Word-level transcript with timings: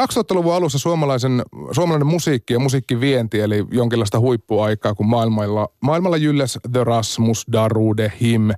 2000-luvun 0.00 0.54
alussa 0.54 0.78
suomalaisen, 0.78 1.42
suomalainen 1.72 2.06
musiikki 2.06 2.52
ja 2.52 2.58
musiikkivienti, 2.58 3.40
eli 3.40 3.66
jonkinlaista 3.70 4.20
huippuaikaa, 4.20 4.94
kun 4.94 5.06
maailmalla, 5.06 5.68
maailmalla 5.80 6.16
jylläs 6.16 6.58
The 6.72 6.84
Rasmus, 6.84 7.46
Darude, 7.52 8.12
Him, 8.20 8.50
äh, 8.50 8.56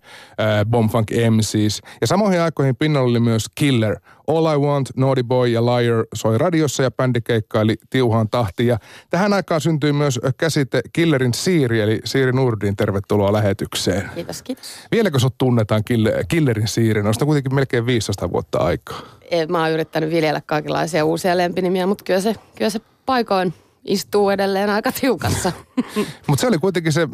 Bombfunk 0.70 1.10
MCs. 1.10 1.80
Ja 2.00 2.06
samoihin 2.06 2.40
aikoihin 2.40 2.76
pinnalla 2.76 3.08
oli 3.10 3.20
myös 3.20 3.44
Killer. 3.54 3.96
All 4.26 4.46
I 4.54 4.58
Want, 4.58 4.90
Naughty 4.96 5.22
Boy 5.22 5.48
ja 5.48 5.66
Liar 5.66 6.04
soi 6.14 6.38
radiossa 6.38 6.82
ja 6.82 6.90
bändi 6.90 7.20
keikkaili 7.20 7.76
tiuhaan 7.90 8.28
tahtiin. 8.28 8.68
Ja 8.68 8.78
tähän 9.10 9.32
aikaan 9.32 9.60
syntyi 9.60 9.92
myös 9.92 10.20
käsite 10.36 10.80
Killerin 10.92 11.34
Siiri, 11.34 11.80
eli 11.80 12.00
Siiri 12.04 12.32
Nurdin. 12.32 12.76
Tervetuloa 12.76 13.32
lähetykseen. 13.32 14.10
Kiitos, 14.14 14.42
kiitos. 14.42 14.70
Vieläkö 14.92 15.18
sut 15.18 15.38
tunnetaan 15.38 15.82
Killerin 16.28 16.68
Siirin? 16.68 17.06
On 17.06 17.14
kuitenkin 17.24 17.54
melkein 17.54 17.86
15 17.86 18.30
vuotta 18.30 18.58
aikaa. 18.58 19.21
Mä 19.48 19.62
oon 19.62 19.70
yrittänyt 19.70 20.10
viljellä 20.10 20.40
kaikenlaisia 20.46 21.04
uusia 21.04 21.36
lempinimiä, 21.36 21.86
mutta 21.86 22.04
kyllä 22.04 22.20
se, 22.20 22.34
kyllä 22.56 22.70
se 22.70 22.80
paikoin 23.06 23.54
istuu 23.84 24.30
edelleen 24.30 24.70
aika 24.70 24.92
tiukassa. 24.92 25.52
mutta 26.28 26.40
se 26.40 26.46
oli 26.46 26.58
kuitenkin 26.58 26.92
se, 26.92 27.08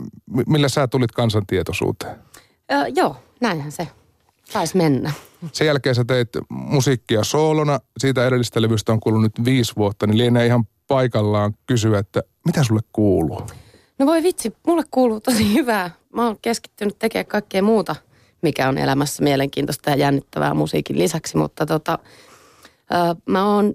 millä 0.46 0.68
sä 0.68 0.88
tulit 0.88 1.12
kansantietoisuuteen. 1.12 2.16
Öö, 2.72 2.86
joo, 2.94 3.16
näinhän 3.40 3.72
se 3.72 3.88
taisi 4.52 4.76
mennä. 4.76 5.12
Sen 5.52 5.66
jälkeen 5.66 5.94
sä 5.94 6.04
teit 6.04 6.28
musiikkia 6.48 7.24
soolona. 7.24 7.80
Siitä 7.98 8.26
edellistä 8.26 8.62
levystä 8.62 8.92
on 8.92 9.00
kulunut 9.00 9.22
nyt 9.22 9.44
viisi 9.44 9.72
vuotta, 9.76 10.06
niin 10.06 10.18
lienee 10.18 10.46
ihan 10.46 10.64
paikallaan 10.88 11.54
kysyä, 11.66 11.98
että 11.98 12.22
mitä 12.46 12.64
sulle 12.64 12.80
kuuluu? 12.92 13.42
No 13.98 14.06
voi 14.06 14.22
vitsi, 14.22 14.56
mulle 14.66 14.82
kuuluu 14.90 15.20
tosi 15.20 15.54
hyvää. 15.54 15.90
Mä 16.12 16.26
oon 16.26 16.36
keskittynyt 16.42 16.98
tekemään 16.98 17.26
kaikkea 17.26 17.62
muuta, 17.62 17.96
mikä 18.42 18.68
on 18.68 18.78
elämässä 18.78 19.22
mielenkiintoista 19.22 19.90
ja 19.90 19.96
jännittävää 19.96 20.54
musiikin 20.54 20.98
lisäksi, 20.98 21.36
mutta 21.36 21.66
tota, 21.66 21.98
mä 23.26 23.54
oon 23.54 23.74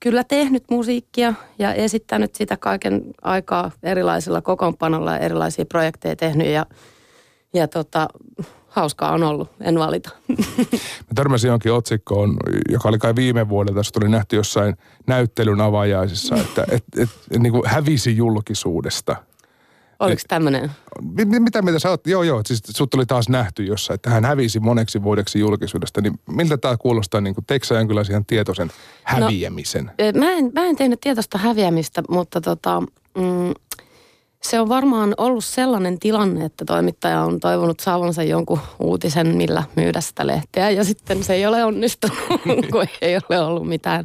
kyllä 0.00 0.24
tehnyt 0.24 0.64
musiikkia 0.70 1.34
ja 1.58 1.74
esittänyt 1.74 2.34
sitä 2.34 2.56
kaiken 2.56 3.02
aikaa 3.22 3.70
erilaisilla 3.82 4.42
kokoonpanolla 4.42 5.12
ja 5.12 5.18
erilaisia 5.18 5.64
projekteja 5.64 6.16
tehnyt 6.16 6.46
ja, 6.46 6.66
ja 7.54 7.68
tota, 7.68 8.08
hauskaa 8.68 9.12
on 9.12 9.22
ollut, 9.22 9.48
en 9.60 9.78
valita. 9.78 10.10
Mä 11.08 11.14
törmäsin 11.14 11.48
jonkin 11.48 11.72
otsikkoon, 11.72 12.36
joka 12.68 12.88
oli 12.88 12.98
kai 12.98 13.16
viime 13.16 13.48
vuodelta, 13.48 13.82
se 13.82 13.92
tuli 13.92 14.08
nähty 14.08 14.36
jossain 14.36 14.76
näyttelyn 15.06 15.60
avajaisissa, 15.60 16.36
että 16.36 16.64
et, 16.68 16.84
et, 16.98 17.10
et, 17.30 17.40
niin 17.40 17.52
kuin 17.52 17.62
hävisi 17.66 18.16
julkisuudesta. 18.16 19.16
Oliko 20.06 20.22
tämmöinen? 20.28 20.70
Mitä 21.38 21.62
mitä 21.62 21.78
sä 21.78 21.90
oot? 21.90 22.06
Joo, 22.06 22.22
joo, 22.22 22.42
siis 22.46 22.62
sut 22.70 22.90
tuli 22.90 23.06
taas 23.06 23.28
nähty 23.28 23.64
jossain, 23.64 23.94
että 23.94 24.10
hän 24.10 24.24
hävisi 24.24 24.60
moneksi 24.60 25.02
vuodeksi 25.02 25.38
julkisuudesta. 25.38 26.00
Niin 26.00 26.20
miltä 26.26 26.56
tämä 26.56 26.76
kuulostaa, 26.76 27.20
niin 27.20 27.34
kuin 27.34 27.44
sä 27.64 27.88
kyllä 27.88 28.04
siihen 28.04 28.26
tietoisen 28.26 28.66
no, 28.66 28.72
häviämisen? 29.04 29.84
No, 29.84 30.20
mä, 30.20 30.32
en, 30.32 30.50
mä 30.54 30.64
en 30.64 30.76
tehnyt 30.76 31.00
tietoista 31.00 31.38
häviämistä, 31.38 32.02
mutta 32.08 32.40
tota, 32.40 32.80
mm, 33.18 33.54
se 34.42 34.60
on 34.60 34.68
varmaan 34.68 35.14
ollut 35.16 35.44
sellainen 35.44 35.98
tilanne, 35.98 36.44
että 36.44 36.64
toimittaja 36.64 37.22
on 37.22 37.40
toivonut 37.40 37.80
saavansa 37.80 38.22
jonkun 38.22 38.60
uutisen, 38.78 39.36
millä 39.36 39.62
myydä 39.76 40.00
sitä 40.00 40.26
lehteä. 40.26 40.70
Ja 40.70 40.84
sitten 40.84 41.24
se 41.24 41.34
ei 41.34 41.46
ole 41.46 41.64
onnistunut, 41.64 42.18
kun 42.72 42.86
ei 43.00 43.16
ole 43.16 43.40
ollut 43.40 43.68
mitään, 43.68 44.04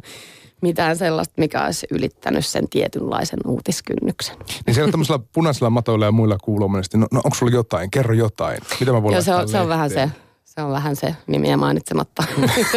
mitään 0.62 0.96
sellaista, 0.96 1.34
mikä 1.36 1.64
olisi 1.64 1.86
ylittänyt 1.90 2.46
sen 2.46 2.68
tietynlaisen 2.68 3.38
uutiskynnyksen. 3.46 4.36
Niin 4.66 4.74
siellä 4.74 4.90
tämmöisellä 4.90 5.24
punaisella 5.32 5.70
matoilla 5.70 6.04
ja 6.04 6.12
muilla 6.12 6.38
kuuluu 6.38 6.68
no, 6.68 7.06
no 7.10 7.20
onko 7.24 7.34
sulla 7.34 7.52
jotain? 7.52 7.90
Kerro 7.90 8.14
jotain. 8.14 8.58
Mitä 8.80 8.92
mä 8.92 9.02
voin 9.02 9.12
Joo, 9.12 9.22
se 9.22 9.34
on, 9.34 9.48
se 9.48 9.60
on 9.60 9.68
vähän 9.68 9.90
se 9.90 10.10
se 10.58 10.62
on 10.62 10.70
vähän 10.70 10.96
se 10.96 11.16
nimiä 11.26 11.56
mainitsematta 11.56 12.24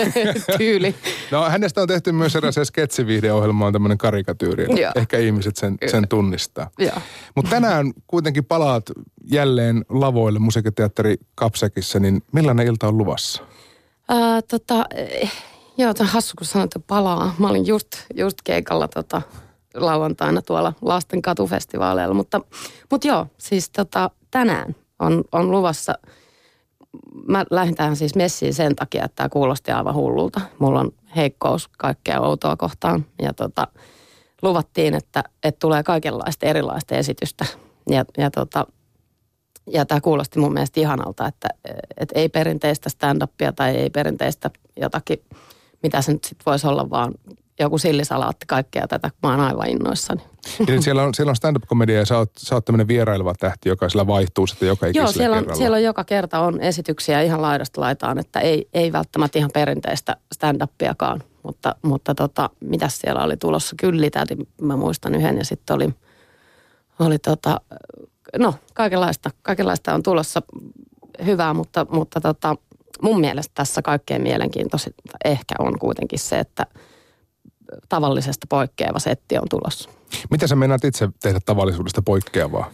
tyyli. 0.57 0.95
No 1.31 1.49
hänestä 1.49 1.81
on 1.81 1.87
tehty 1.87 2.11
myös 2.11 2.35
eräs 2.35 2.55
sketsiviihdeohjelma 2.63 3.65
on 3.65 3.73
tämmöinen 3.73 3.97
karikatyyri. 3.97 4.65
Ehkä 4.95 5.17
ihmiset 5.17 5.55
sen, 5.55 5.77
sen 5.91 6.07
tunnistaa. 6.07 6.69
Mutta 7.35 7.51
tänään 7.51 7.91
kuitenkin 8.07 8.45
palaat 8.45 8.83
jälleen 9.31 9.85
lavoille 9.89 10.39
musiikkiteatteri 10.39 11.15
Kapsekissa, 11.35 11.99
niin 11.99 12.21
millainen 12.31 12.67
ilta 12.67 12.87
on 12.87 12.97
luvassa? 12.97 13.43
Uh, 14.11 14.43
tota, 14.47 14.85
joo, 15.81 15.93
tämä 15.93 16.07
on 16.07 16.13
hassu, 16.13 16.33
kun 16.37 16.47
sanoit, 16.47 16.75
että 16.75 16.87
palaa. 16.87 17.35
Mä 17.37 17.49
olin 17.49 17.67
just, 17.67 17.87
just 18.15 18.37
keikalla 18.43 18.87
tota, 18.87 19.21
lauantaina 19.73 20.41
tuolla 20.41 20.73
lasten 20.81 21.21
katufestivaaleilla, 21.21 22.13
mutta, 22.13 22.41
mutta 22.91 23.07
joo, 23.07 23.27
siis 23.37 23.69
tota, 23.69 24.09
tänään 24.31 24.75
on, 24.99 25.23
on 25.31 25.51
luvassa– 25.51 25.93
mä 27.27 27.45
lähdin 27.51 27.75
tähän 27.75 27.95
siis 27.95 28.15
messiin 28.15 28.53
sen 28.53 28.75
takia, 28.75 29.05
että 29.05 29.15
tämä 29.15 29.29
kuulosti 29.29 29.71
aivan 29.71 29.95
hullulta. 29.95 30.41
Mulla 30.59 30.79
on 30.79 30.91
heikkous 31.15 31.67
kaikkea 31.77 32.19
outoa 32.19 32.57
kohtaan 32.57 33.05
ja 33.21 33.33
tota, 33.33 33.67
luvattiin, 34.41 34.93
että, 34.93 35.23
että 35.43 35.59
tulee 35.59 35.83
kaikenlaista 35.83 36.45
erilaista 36.45 36.95
esitystä. 36.95 37.45
Ja, 37.89 38.05
ja, 38.17 38.31
tota, 38.31 38.67
ja 39.67 39.85
tämä 39.85 40.01
kuulosti 40.01 40.39
mun 40.39 40.53
mielestä 40.53 40.79
ihanalta, 40.79 41.27
että, 41.27 41.47
että 41.97 42.19
ei 42.19 42.29
perinteistä 42.29 42.89
stand-upia 42.89 43.51
tai 43.55 43.75
ei 43.75 43.89
perinteistä 43.89 44.49
jotakin, 44.81 45.23
mitä 45.83 46.01
se 46.01 46.13
nyt 46.13 46.23
sitten 46.23 46.45
voisi 46.45 46.67
olla, 46.67 46.89
vaan 46.89 47.13
joku 47.59 47.77
sillisalaatti 47.77 48.45
kaikkea 48.45 48.87
tätä. 48.87 49.11
Mä 49.23 49.29
oon 49.29 49.39
aivan 49.39 49.69
innoissani. 49.69 50.21
Eli 50.67 50.81
siellä 50.81 51.03
on, 51.03 51.13
siellä 51.13 51.29
on 51.29 51.35
stand-up-komedia 51.35 51.99
ja 51.99 52.05
sä 52.05 52.17
oot, 52.17 52.31
sä 52.37 52.55
oot 52.55 52.65
tämmöinen 52.65 52.87
vieraileva 52.87 53.33
tähti, 53.39 53.69
joka 53.69 53.89
sillä 53.89 54.07
vaihtuu 54.07 54.47
sitten 54.47 54.67
joka 54.67 54.87
Joo, 54.87 55.11
siellä 55.11 55.37
on, 55.37 55.55
siellä 55.55 55.75
on 55.75 55.83
joka 55.83 56.03
kerta 56.03 56.39
on 56.39 56.61
esityksiä 56.61 57.21
ihan 57.21 57.41
laidasta 57.41 57.81
laitaan, 57.81 58.19
että 58.19 58.39
ei, 58.39 58.69
ei 58.73 58.91
välttämättä 58.91 59.39
ihan 59.39 59.51
perinteistä 59.53 60.15
stand-upiakaan. 60.35 61.23
Mutta, 61.43 61.75
mutta 61.81 62.15
tota, 62.15 62.49
mitäs 62.59 62.99
siellä 62.99 63.23
oli 63.23 63.37
tulossa? 63.37 63.75
Kyllitä, 63.79 64.25
mä 64.61 64.77
muistan 64.77 65.15
yhden 65.15 65.37
ja 65.37 65.45
sitten 65.45 65.75
oli, 65.75 65.89
oli 66.99 67.19
tota, 67.19 67.61
no 68.39 68.53
kaikenlaista, 68.73 69.29
kaikenlaista 69.41 69.93
on 69.93 70.03
tulossa 70.03 70.41
hyvää, 71.25 71.53
mutta, 71.53 71.85
mutta 71.89 72.21
tota, 72.21 72.55
mun 73.01 73.19
mielestä 73.19 73.51
tässä 73.55 73.81
kaikkein 73.81 74.21
mielenkiintoisinta 74.21 75.17
ehkä 75.25 75.55
on 75.59 75.79
kuitenkin 75.79 76.19
se, 76.19 76.39
että– 76.39 76.65
tavallisesta 77.89 78.47
poikkeava 78.49 78.99
setti 78.99 79.37
on 79.37 79.47
tulossa. 79.49 79.89
Mitä 80.31 80.47
sä 80.47 80.55
meinaat 80.55 80.85
itse 80.85 81.09
tehdä 81.21 81.39
tavallisuudesta 81.45 82.01
poikkeavaa? 82.01 82.71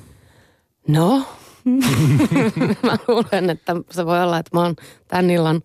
No, 0.88 1.18
mä 2.84 2.98
luulen, 3.08 3.50
että 3.50 3.76
se 3.92 4.06
voi 4.06 4.24
olla, 4.24 4.38
että 4.38 4.58
mä 4.58 4.62
oon 4.64 4.76
tän 5.08 5.30
illan 5.30 5.62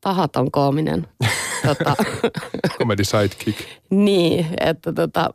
tahaton 0.00 0.50
koominen. 0.50 1.06
tota, 1.66 1.94
Comedy 2.78 3.04
sidekick. 3.04 3.60
niin, 3.90 4.46
että 4.60 4.92
tota, 4.92 5.30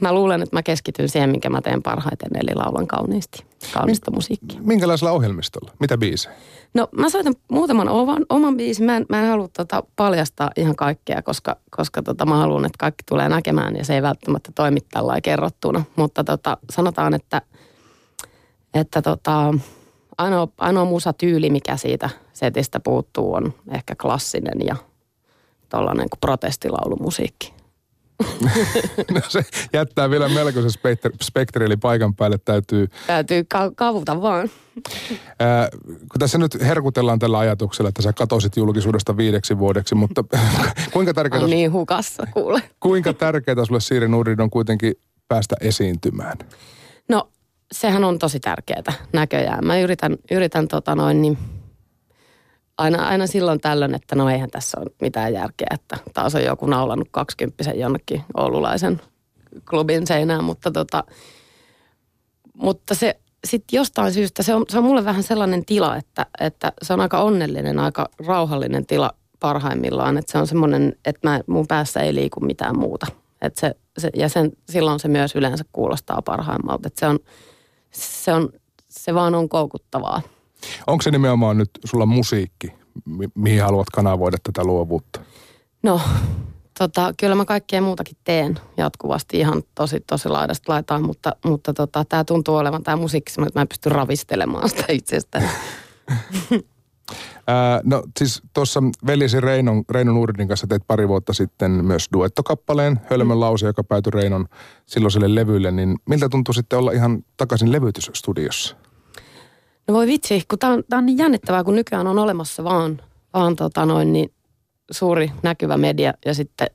mä 0.00 0.12
luulen, 0.12 0.42
että 0.42 0.56
mä 0.56 0.62
keskityn 0.62 1.08
siihen, 1.08 1.30
minkä 1.30 1.50
mä 1.50 1.60
teen 1.60 1.82
parhaiten, 1.82 2.30
eli 2.34 2.54
laulan 2.54 2.86
kauniisti, 2.86 3.44
kaunista 3.74 4.10
musiikkia. 4.10 4.60
Minkälaisella 4.62 5.12
ohjelmistolla? 5.12 5.70
Mitä 5.78 5.98
biisejä? 5.98 6.34
No 6.74 6.88
mä 6.96 7.10
soitan 7.10 7.34
muutaman 7.50 7.88
oman, 7.88 8.26
oman 8.28 8.56
biisin. 8.56 8.86
Mä 8.86 8.96
en, 8.96 9.06
mä 9.08 9.22
en 9.22 9.28
halua 9.30 9.48
tota 9.48 9.82
paljastaa 9.96 10.50
ihan 10.56 10.76
kaikkea, 10.76 11.22
koska, 11.22 11.56
koska 11.70 12.02
tota 12.02 12.26
mä 12.26 12.36
haluan, 12.36 12.64
että 12.64 12.78
kaikki 12.78 13.04
tulee 13.08 13.28
näkemään 13.28 13.76
ja 13.76 13.84
se 13.84 13.94
ei 13.94 14.02
välttämättä 14.02 14.52
toimi 14.54 14.80
tällä 14.80 15.20
kerrottuna. 15.20 15.84
Mutta 15.96 16.24
tota, 16.24 16.58
sanotaan, 16.70 17.14
että, 17.14 17.42
että 18.74 19.02
tota, 19.02 19.54
ainoa, 20.18 20.48
ainoa 20.58 20.84
musatyyli, 20.84 21.50
mikä 21.50 21.76
siitä 21.76 22.10
setistä 22.32 22.80
puuttuu, 22.80 23.34
on 23.34 23.54
ehkä 23.70 23.94
klassinen 23.94 24.66
ja 24.66 24.76
tollainen 25.68 26.10
kuin 26.10 26.20
protestilaulumusiikki. 26.20 27.54
no 29.14 29.20
se 29.28 29.42
jättää 29.72 30.10
vielä 30.10 30.28
melkoisen 30.28 30.70
spektri, 31.22 31.66
eli 31.66 31.76
paikan 31.76 32.14
päälle 32.14 32.38
täytyy... 32.44 32.88
Täytyy 33.06 33.44
ka- 33.48 33.72
kavuta 33.76 34.22
vaan. 34.22 34.50
Ää, 35.38 35.68
kun 35.86 36.18
tässä 36.18 36.38
nyt 36.38 36.60
herkutellaan 36.60 37.18
tällä 37.18 37.38
ajatuksella, 37.38 37.88
että 37.88 38.02
sä 38.02 38.12
katosit 38.12 38.56
julkisuudesta 38.56 39.16
viideksi 39.16 39.58
vuodeksi, 39.58 39.94
mutta 39.94 40.24
kuinka 40.92 41.14
tärkeää... 41.14 41.46
niin 41.46 41.72
hukassa, 41.72 42.26
kuule. 42.32 42.62
kuinka 42.80 43.12
tärkeää 43.12 43.64
sulle 43.64 43.80
Siiri 43.80 44.08
Nurin 44.08 44.40
on 44.40 44.50
kuitenkin 44.50 44.94
päästä 45.28 45.56
esiintymään? 45.60 46.38
No, 47.08 47.28
sehän 47.72 48.04
on 48.04 48.18
tosi 48.18 48.40
tärkeää 48.40 48.92
näköjään. 49.12 49.66
Mä 49.66 49.78
yritän, 49.78 50.16
yritän 50.30 50.68
tota 50.68 50.94
noin 50.94 51.22
niin 51.22 51.38
aina, 52.78 53.08
aina 53.08 53.26
silloin 53.26 53.60
tällöin, 53.60 53.94
että 53.94 54.16
no 54.16 54.30
eihän 54.30 54.50
tässä 54.50 54.80
ole 54.80 54.90
mitään 55.00 55.32
järkeä, 55.32 55.66
että 55.70 55.96
taas 56.14 56.34
on 56.34 56.44
joku 56.44 56.66
naulannut 56.66 57.08
kaksikymppisen 57.10 57.78
jonnekin 57.78 58.22
oululaisen 58.36 59.00
klubin 59.70 60.06
seinään, 60.06 60.44
mutta, 60.44 60.70
tota, 60.70 61.04
mutta 62.54 62.94
se 62.94 63.16
sitten 63.44 63.76
jostain 63.76 64.12
syystä, 64.12 64.42
se 64.42 64.54
on, 64.54 64.64
se 64.68 64.78
on 64.78 64.84
mulle 64.84 65.04
vähän 65.04 65.22
sellainen 65.22 65.64
tila, 65.64 65.96
että, 65.96 66.26
että 66.40 66.72
se 66.82 66.92
on 66.92 67.00
aika 67.00 67.22
onnellinen, 67.22 67.78
aika 67.78 68.08
rauhallinen 68.26 68.86
tila 68.86 69.10
parhaimmillaan, 69.40 70.18
että 70.18 70.32
se 70.32 70.38
on 70.38 70.46
semmoinen, 70.46 70.96
että 71.04 71.28
mä, 71.28 71.40
mun 71.46 71.66
päässä 71.66 72.00
ei 72.00 72.14
liiku 72.14 72.40
mitään 72.40 72.78
muuta. 72.78 73.06
että 73.42 73.60
se, 73.60 73.74
se, 73.98 74.10
ja 74.16 74.28
sen, 74.28 74.52
silloin 74.70 75.00
se 75.00 75.08
myös 75.08 75.36
yleensä 75.36 75.64
kuulostaa 75.72 76.22
parhaimmalta, 76.22 76.86
että 76.86 77.00
se 77.00 77.06
on, 77.06 77.18
se 77.92 78.32
on, 78.32 78.48
se 78.88 79.14
vaan 79.14 79.34
on 79.34 79.48
koukuttavaa. 79.48 80.22
Onko 80.86 81.02
se 81.02 81.10
nimenomaan 81.10 81.58
nyt 81.58 81.70
sulla 81.84 82.06
musiikki, 82.06 82.72
mi- 83.04 83.28
mihin 83.34 83.62
haluat 83.62 83.90
kanavoida 83.90 84.36
tätä 84.42 84.64
luovuutta? 84.64 85.20
No, 85.82 86.00
tota, 86.78 87.14
kyllä 87.20 87.34
mä 87.34 87.44
kaikkea 87.44 87.82
muutakin 87.82 88.16
teen 88.24 88.58
jatkuvasti 88.76 89.38
ihan 89.38 89.62
tosi, 89.74 90.00
tosi 90.00 90.28
laidasta 90.28 90.72
laitaan, 90.72 91.02
mutta, 91.02 91.36
mutta 91.44 91.74
tota, 91.74 92.04
tämä 92.04 92.24
tuntuu 92.24 92.56
olevan 92.56 92.82
tämä 92.82 92.96
musiikki, 92.96 93.32
että 93.46 93.58
mä 93.58 93.62
en 93.62 93.68
pysty 93.68 93.88
ravistelemaan 93.88 94.68
sitä 94.68 94.84
itsestäni. 94.88 95.46
Ää, 97.46 97.80
no 97.84 98.02
siis 98.18 98.42
tuossa 98.54 98.82
veljesi 99.06 99.40
Reinon, 99.40 99.84
Reinon 99.90 100.16
Uurdin 100.16 100.48
kanssa 100.48 100.66
teit 100.66 100.82
pari 100.86 101.08
vuotta 101.08 101.32
sitten 101.32 101.70
myös 101.70 102.08
duettokappaleen, 102.12 103.00
Hölmön 103.10 103.40
lause, 103.40 103.66
joka 103.66 103.84
päätyi 103.84 104.10
Reinon 104.10 104.46
silloiselle 104.86 105.34
levylle, 105.34 105.70
niin 105.70 105.98
miltä 106.08 106.28
tuntuu 106.28 106.54
sitten 106.54 106.78
olla 106.78 106.92
ihan 106.92 107.24
takaisin 107.36 107.72
levytysstudiossa? 107.72 108.76
No 109.88 109.94
voi 109.94 110.06
vitsi, 110.06 110.42
kun 110.48 110.58
tämä 110.58 110.72
on, 110.72 110.82
tää 110.88 110.98
on 110.98 111.06
niin 111.06 111.18
jännittävää, 111.18 111.64
kun 111.64 111.76
nykyään 111.76 112.06
on 112.06 112.18
olemassa 112.18 112.64
vaan, 112.64 113.00
vaan 113.34 113.56
tota 113.56 113.86
noin, 113.86 114.12
niin 114.12 114.32
suuri 114.90 115.32
näkyvä 115.42 115.76
media 115.76 116.14
ja 116.26 116.34
sitten 116.34 116.66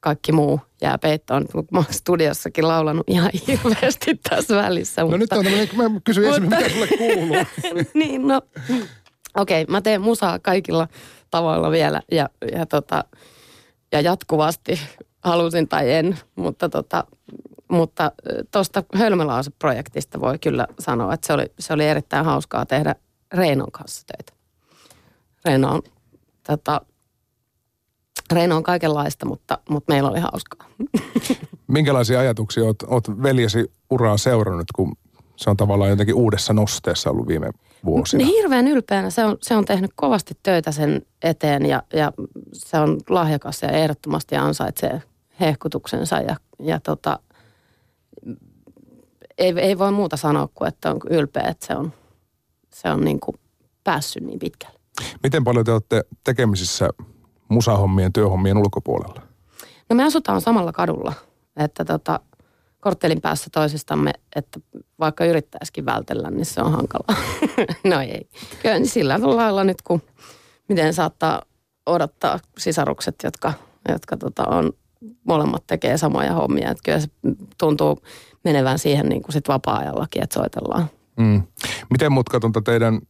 kaikki 0.00 0.32
muu 0.32 0.60
jää 0.82 0.98
peittoon. 0.98 1.46
Mä 1.72 1.78
oon 1.78 1.86
studiossakin 1.90 2.68
laulanut 2.68 3.08
ihan 3.08 3.30
hirveästi 3.46 4.20
tässä 4.30 4.56
välissä. 4.56 5.02
No 5.02 5.06
mutta, 5.06 5.18
nyt 5.18 5.32
on 5.32 5.44
tämmöinen, 5.44 5.68
mä 5.76 6.00
kysyin 6.04 6.26
ensin, 6.26 6.42
mitä 6.42 6.68
sulle 6.68 6.86
kuuluu. 6.86 7.36
niin, 7.94 8.28
no 8.28 8.42
okei, 9.36 9.62
okay, 9.62 9.72
mä 9.72 9.80
teen 9.80 10.00
musaa 10.00 10.38
kaikilla 10.38 10.88
tavoilla 11.30 11.70
vielä 11.70 12.02
ja, 12.12 12.28
ja, 12.52 12.66
tota, 12.66 13.04
ja 13.92 14.00
jatkuvasti 14.00 14.80
halusin 15.24 15.68
tai 15.68 15.92
en, 15.92 16.18
mutta 16.36 16.68
tota, 16.68 17.04
mutta 17.68 18.12
tuosta 18.52 18.84
Hölmölause-projektista 18.94 20.20
voi 20.20 20.38
kyllä 20.38 20.66
sanoa, 20.78 21.14
että 21.14 21.26
se 21.26 21.32
oli, 21.32 21.46
se 21.58 21.72
oli 21.72 21.84
erittäin 21.84 22.24
hauskaa 22.24 22.66
tehdä 22.66 22.94
Reinon 23.34 23.72
kanssa 23.72 24.06
töitä. 24.06 24.32
Reino 25.44 25.74
on, 25.74 25.82
tota, 26.46 26.80
Reino 28.32 28.56
on 28.56 28.62
kaikenlaista, 28.62 29.26
mutta, 29.26 29.58
mutta 29.68 29.92
meillä 29.92 30.10
oli 30.10 30.20
hauskaa. 30.20 30.68
Minkälaisia 31.66 32.20
ajatuksia 32.20 32.64
oot 32.86 33.22
veljesi 33.22 33.72
uraa 33.90 34.16
seurannut, 34.16 34.72
kun 34.74 34.96
se 35.36 35.50
on 35.50 35.56
tavallaan 35.56 35.90
jotenkin 35.90 36.14
uudessa 36.14 36.52
nosteessa 36.52 37.10
ollut 37.10 37.28
viime 37.28 37.50
vuosina? 37.84 38.24
Niin 38.24 38.36
hirveän 38.36 38.68
ylpeänä. 38.68 39.10
Se 39.10 39.24
on, 39.24 39.36
se 39.42 39.56
on 39.56 39.64
tehnyt 39.64 39.90
kovasti 39.94 40.38
töitä 40.42 40.72
sen 40.72 41.02
eteen 41.22 41.66
ja, 41.66 41.82
ja 41.92 42.12
se 42.52 42.78
on 42.78 43.00
lahjakas 43.08 43.62
ja 43.62 43.68
ehdottomasti 43.68 44.36
ansaitsee 44.36 45.02
hehkutuksensa 45.40 46.16
ja, 46.16 46.36
ja 46.58 46.80
tota, 46.80 47.18
ei, 49.38 49.54
ei 49.56 49.78
voi 49.78 49.92
muuta 49.92 50.16
sanoa 50.16 50.48
kuin, 50.54 50.68
että 50.68 50.90
on 50.90 51.00
ylpeä, 51.10 51.42
että 51.42 51.66
se 51.66 51.76
on, 51.76 51.92
se 52.74 52.90
on 52.90 53.04
niin 53.04 53.20
kuin 53.20 53.36
päässyt 53.84 54.22
niin 54.22 54.38
pitkälle. 54.38 54.78
Miten 55.22 55.44
paljon 55.44 55.64
te 55.64 55.72
olette 55.72 56.04
tekemisissä 56.24 56.88
musahommien, 57.48 58.12
työhommien 58.12 58.58
ulkopuolella? 58.58 59.22
No 59.90 59.96
me 59.96 60.04
asutaan 60.04 60.40
samalla 60.40 60.72
kadulla, 60.72 61.12
että 61.56 61.84
tota, 61.84 62.20
korttelin 62.84 63.20
päässä 63.20 63.50
toisistamme, 63.52 64.12
että 64.36 64.60
vaikka 65.00 65.24
yrittäisikin 65.24 65.86
vältellä, 65.86 66.30
niin 66.30 66.46
se 66.46 66.60
on 66.60 66.72
hankalaa. 66.72 67.22
no 67.90 68.00
ei. 68.00 68.28
Kyllä 68.62 68.78
niin 68.78 68.88
sillä 68.88 69.18
lailla 69.22 69.64
nyt, 69.64 69.82
kun 69.82 70.02
miten 70.68 70.94
saattaa 70.94 71.42
odottaa 71.86 72.38
sisarukset, 72.58 73.14
jotka, 73.24 73.52
jotka 73.88 74.16
tota 74.16 74.42
on, 74.46 74.72
molemmat 75.24 75.66
tekee 75.66 75.98
samoja 75.98 76.32
hommia. 76.32 76.70
Että 76.70 76.82
kyllä 76.84 77.00
se 77.00 77.08
tuntuu 77.58 78.02
menevän 78.44 78.78
siihen 78.78 79.08
niin 79.08 79.22
kuin 79.22 79.32
sit 79.32 79.48
vapaa-ajallakin, 79.48 80.22
että 80.22 80.34
soitellaan. 80.34 80.90
Mm. 81.16 81.42
Miten 81.90 82.12
mutkatonta 82.12 82.62
teidän 82.62 83.00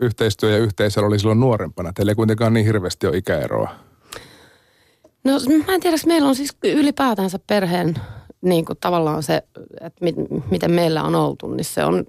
yhteistyö 0.00 0.50
ja 0.50 0.58
yhteisö 0.58 1.00
oli 1.00 1.18
silloin 1.18 1.40
nuorempana? 1.40 1.92
Teillä 1.92 2.12
ei 2.12 2.16
kuitenkaan 2.16 2.54
niin 2.54 2.66
hirveästi 2.66 3.06
ole 3.06 3.16
ikäeroa. 3.16 3.70
No 5.24 5.32
mä 5.66 5.74
en 5.74 5.80
tiedä, 5.80 5.96
meillä 6.06 6.28
on 6.28 6.36
siis 6.36 6.56
ylipäätänsä 6.64 7.38
perheen 7.46 7.94
niin 8.42 8.64
kuin 8.64 8.78
tavallaan 8.80 9.22
se, 9.22 9.42
että 9.80 10.04
mit, 10.04 10.16
miten 10.50 10.70
meillä 10.70 11.02
on 11.02 11.14
oltu, 11.14 11.48
niin 11.48 11.64
se 11.64 11.84
on, 11.84 12.04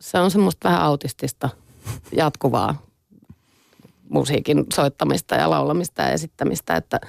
se 0.00 0.18
on 0.18 0.30
semmoista 0.30 0.68
vähän 0.68 0.82
autistista 0.82 1.48
jatkuvaa 2.16 2.82
musiikin 4.08 4.66
soittamista 4.74 5.34
ja 5.34 5.50
laulamista 5.50 6.02
ja 6.02 6.10
esittämistä, 6.10 6.76
että, 6.76 7.00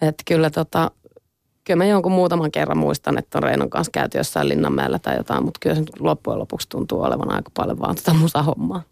että 0.00 0.22
kyllä 0.26 0.50
tota, 0.50 0.90
kyllä 1.64 1.78
mä 1.78 1.84
jonkun 1.84 2.12
muutaman 2.12 2.50
kerran 2.50 2.78
muistan, 2.78 3.18
että 3.18 3.38
on 3.38 3.42
Reinon 3.42 3.70
kanssa 3.70 3.90
käyty 3.90 4.18
jossain 4.18 4.48
Linnanmäellä 4.48 4.98
tai 4.98 5.16
jotain, 5.16 5.44
mutta 5.44 5.60
kyllä 5.60 5.76
se 5.76 5.82
loppujen 6.00 6.38
lopuksi 6.38 6.68
tuntuu 6.68 7.02
olevan 7.02 7.32
aika 7.32 7.50
paljon 7.56 7.80
vaan 7.80 7.94
tuota 7.94 8.14
musahommaa. 8.14 8.82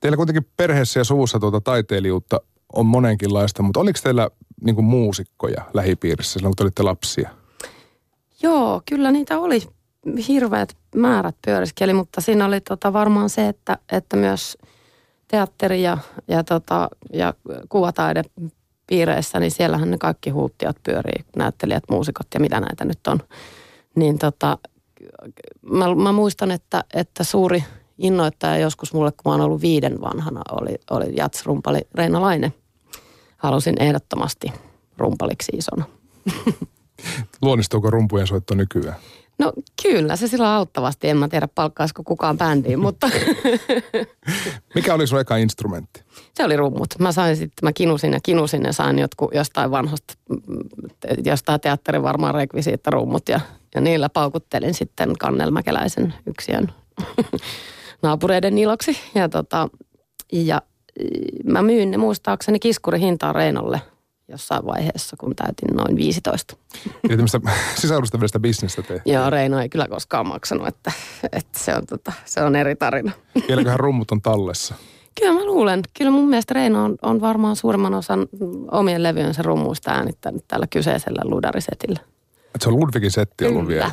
Teillä 0.00 0.16
kuitenkin 0.16 0.46
perheessä 0.56 1.00
ja 1.00 1.04
suvussa 1.04 1.38
tuota 1.38 1.60
taiteilijuutta 1.60 2.40
on 2.72 2.86
monenkinlaista, 2.86 3.62
mutta 3.62 3.80
oliko 3.80 3.98
teillä 4.02 4.30
niin 4.60 4.74
kuin 4.74 4.84
muusikkoja 4.84 5.64
lähipiirissä 5.74 6.32
silloin, 6.32 6.50
kun 6.50 6.56
te 6.56 6.62
olitte 6.62 6.82
lapsia? 6.82 7.30
Joo, 8.42 8.82
kyllä 8.88 9.10
niitä 9.10 9.38
oli 9.38 9.62
hirveät 10.28 10.76
määrät 10.94 11.36
pyöriskeli, 11.44 11.92
mutta 11.92 12.20
siinä 12.20 12.46
oli 12.46 12.60
tota 12.60 12.92
varmaan 12.92 13.30
se, 13.30 13.48
että, 13.48 13.78
että 13.92 14.16
myös 14.16 14.58
teatteri 15.28 15.82
ja, 15.82 15.98
ja, 16.28 16.44
tota, 16.44 16.88
ja 17.12 17.34
kuvataide 17.68 18.22
piireissä, 18.86 19.40
niin 19.40 19.50
siellähän 19.50 19.90
ne 19.90 19.98
kaikki 19.98 20.30
huuttiot 20.30 20.76
pyörii, 20.82 21.24
näyttelijät, 21.36 21.84
muusikot 21.90 22.26
ja 22.34 22.40
mitä 22.40 22.60
näitä 22.60 22.84
nyt 22.84 23.06
on. 23.06 23.20
Niin 23.94 24.18
tota, 24.18 24.58
mä, 25.62 25.94
mä 25.94 26.12
muistan, 26.12 26.50
että, 26.50 26.84
että 26.94 27.24
suuri 27.24 27.64
innoittaja 27.98 28.58
joskus 28.58 28.92
mulle, 28.92 29.10
kun 29.10 29.22
mä 29.24 29.30
oon 29.30 29.40
ollut 29.40 29.62
viiden 29.62 30.00
vanhana, 30.00 30.42
oli, 30.50 30.78
oli 30.90 31.16
jatsrumpali 31.16 31.80
Reina 31.94 32.20
Laine. 32.20 32.52
Halusin 33.36 33.82
ehdottomasti 33.82 34.52
rumpaliksi 34.98 35.52
isona. 35.56 35.84
Luonnistuuko 37.42 37.90
rumpujen 37.90 38.26
soitto 38.26 38.54
nykyään? 38.54 38.96
No 39.40 39.52
kyllä, 39.82 40.16
se 40.16 40.28
sillä 40.28 40.54
auttavasti. 40.54 41.08
En 41.08 41.16
mä 41.16 41.28
tiedä, 41.28 41.48
palkkaisiko 41.54 42.02
kukaan 42.04 42.38
bändiin, 42.38 42.78
mutta... 42.78 43.10
Mikä 44.74 44.94
oli 44.94 45.06
sun 45.06 45.20
eka 45.20 45.36
instrumentti? 45.36 46.02
Se 46.34 46.44
oli 46.44 46.56
rummut. 46.56 46.88
Mä 46.98 47.12
sain 47.12 47.36
sitten, 47.36 47.66
mä 47.66 47.72
kinusin 47.72 48.12
ja 48.12 48.20
kinusin 48.22 48.62
ja 48.64 48.72
sain 48.72 48.98
jotkut 48.98 49.34
jostain 49.34 49.70
vanhasta, 49.70 50.14
jostain 51.24 51.60
teatterin 51.60 52.02
varmaan 52.02 52.34
rummut 52.86 53.28
ja, 53.28 53.40
ja 53.74 53.80
niillä 53.80 54.08
paukuttelin 54.08 54.74
sitten 54.74 55.18
Kannelmäkeläisen 55.18 56.14
yksiön 56.26 56.72
naapureiden 58.02 58.58
iloksi. 58.58 58.96
Ja, 59.14 59.28
tota, 59.28 59.68
ja 60.32 60.62
mä 61.44 61.62
myin 61.62 61.90
ne 61.90 61.96
muistaakseni 61.96 62.58
kiskurihintaan 62.58 63.34
Reinolle 63.34 63.80
jossain 64.30 64.66
vaiheessa, 64.66 65.16
kun 65.16 65.36
täytin 65.36 65.76
noin 65.76 65.96
15. 65.96 66.56
Eli 67.04 67.16
tämmöistä 67.16 67.40
välistä 68.20 68.40
bisnestä 68.40 68.82
tee. 68.82 69.02
Joo, 69.04 69.30
Reino 69.30 69.60
ei 69.60 69.68
kyllä 69.68 69.88
koskaan 69.88 70.28
maksanut, 70.28 70.66
että, 70.66 70.92
että 71.32 71.58
se, 71.58 71.74
on, 71.74 71.86
tota, 71.86 72.12
se 72.24 72.42
on 72.42 72.56
eri 72.56 72.76
tarina. 72.76 73.12
Vieläköhän 73.48 73.80
rummut 73.80 74.10
on 74.10 74.22
tallessa? 74.22 74.74
Kyllä 75.20 75.32
mä 75.32 75.44
luulen. 75.44 75.82
Kyllä 75.98 76.10
mun 76.10 76.28
mielestä 76.28 76.54
Reino 76.54 76.84
on, 76.84 76.96
on 77.02 77.20
varmaan 77.20 77.56
suurimman 77.56 77.94
osan 77.94 78.26
omien 78.70 79.02
levyjensä 79.02 79.42
rummuista 79.42 79.90
äänittänyt 79.90 80.44
tällä 80.48 80.66
kyseisellä 80.66 81.22
ludarisetillä. 81.24 82.00
Et 82.54 82.62
se 82.62 82.68
on 82.68 82.80
Ludwigin 82.80 83.10
setti 83.10 83.44
Kyllä. 83.44 83.56
ollut 83.56 83.68
vielä? 83.68 83.90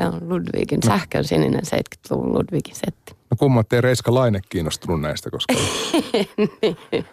se 0.00 0.06
on 0.06 0.28
Ludwigin, 0.28 0.80
no. 0.84 0.86
sähkön 0.86 1.24
sininen 1.24 1.62
70-luvun 1.66 2.32
Ludwigin 2.38 2.74
setti. 2.74 3.14
No 3.30 3.36
kumma, 3.38 3.60
ettei 3.60 3.80
Reiska 3.80 4.14
Laine 4.14 4.40
kiinnostunut 4.48 5.00
näistä 5.00 5.30
koskaan. 5.30 5.60
niin 6.92 7.06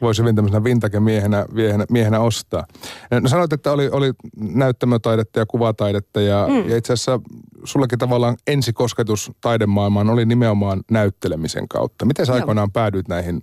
voisi 0.00 0.22
hyvin 0.22 0.36
tämmöisenä 0.36 0.64
vintage-miehenä 0.64 1.46
miehenä, 1.52 1.86
miehenä 1.90 2.20
ostaa. 2.20 2.66
No 3.10 3.28
sanoit, 3.28 3.52
että 3.52 3.72
oli, 3.72 3.88
oli 3.88 4.12
näyttämötaidetta 4.36 5.38
ja 5.38 5.46
kuvataidetta 5.46 6.20
ja, 6.20 6.46
mm. 6.48 6.70
ja 6.70 6.76
itse 6.76 6.92
asiassa 6.92 7.20
sullekin 7.64 7.98
tavallaan 7.98 8.36
ensikosketus 8.46 9.32
taidemaailmaan 9.40 10.10
oli 10.10 10.24
nimenomaan 10.24 10.82
näyttelemisen 10.90 11.68
kautta. 11.68 12.04
Miten 12.04 12.26
sä 12.26 12.32
aikoinaan 12.32 12.72
päädyit 12.72 13.08
näihin 13.08 13.42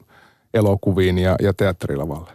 elokuviin 0.54 1.18
ja, 1.18 1.36
ja 1.42 1.54
teatterilavalle? 1.54 2.32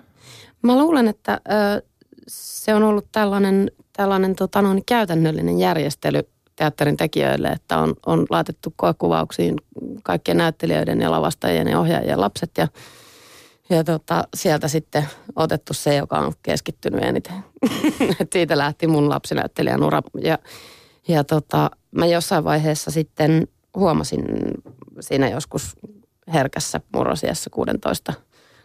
Mä 0.63 0.79
luulen, 0.79 1.09
että 1.09 1.41
ö, 1.51 1.83
se 2.29 2.75
on 2.75 2.83
ollut 2.83 3.07
tällainen, 3.13 3.71
tällainen 3.93 4.37
tota, 4.37 4.63
noin, 4.63 4.83
käytännöllinen 4.87 5.59
järjestely 5.59 6.23
teatterin 6.57 6.97
tekijöille, 6.97 7.49
että 7.49 7.79
on, 7.79 7.95
on 8.07 8.27
laitettu 8.31 8.73
koekuvauksiin 8.77 9.57
kaikkien 10.03 10.37
näyttelijöiden 10.37 11.01
ja 11.01 11.11
lavastajien 11.11 11.69
ja 11.69 11.81
ohjaajien 11.81 12.21
lapset 12.21 12.51
ja 12.59 12.69
ja 13.71 13.85
tota, 13.85 14.25
sieltä 14.37 14.69
sitten 14.69 15.05
otettu 15.37 15.75
se, 15.75 15.97
joka 15.97 16.19
on 16.19 16.33
keskittynyt 16.43 17.05
eniten. 17.05 17.45
Siitä 18.33 18.59
lähti 18.59 18.87
mun 18.87 19.09
lapsinäyttelijän 19.09 19.83
ura. 19.83 20.03
Ja, 20.23 20.39
ja 21.09 21.25
tota, 21.25 21.71
mä 21.91 22.07
jossain 22.07 22.45
vaiheessa 22.45 22.91
sitten 22.91 23.49
huomasin 23.75 24.25
siinä 25.01 25.29
joskus 25.29 25.77
herkässä 26.33 26.81
murrosiassa 26.95 27.51
16 27.51 28.13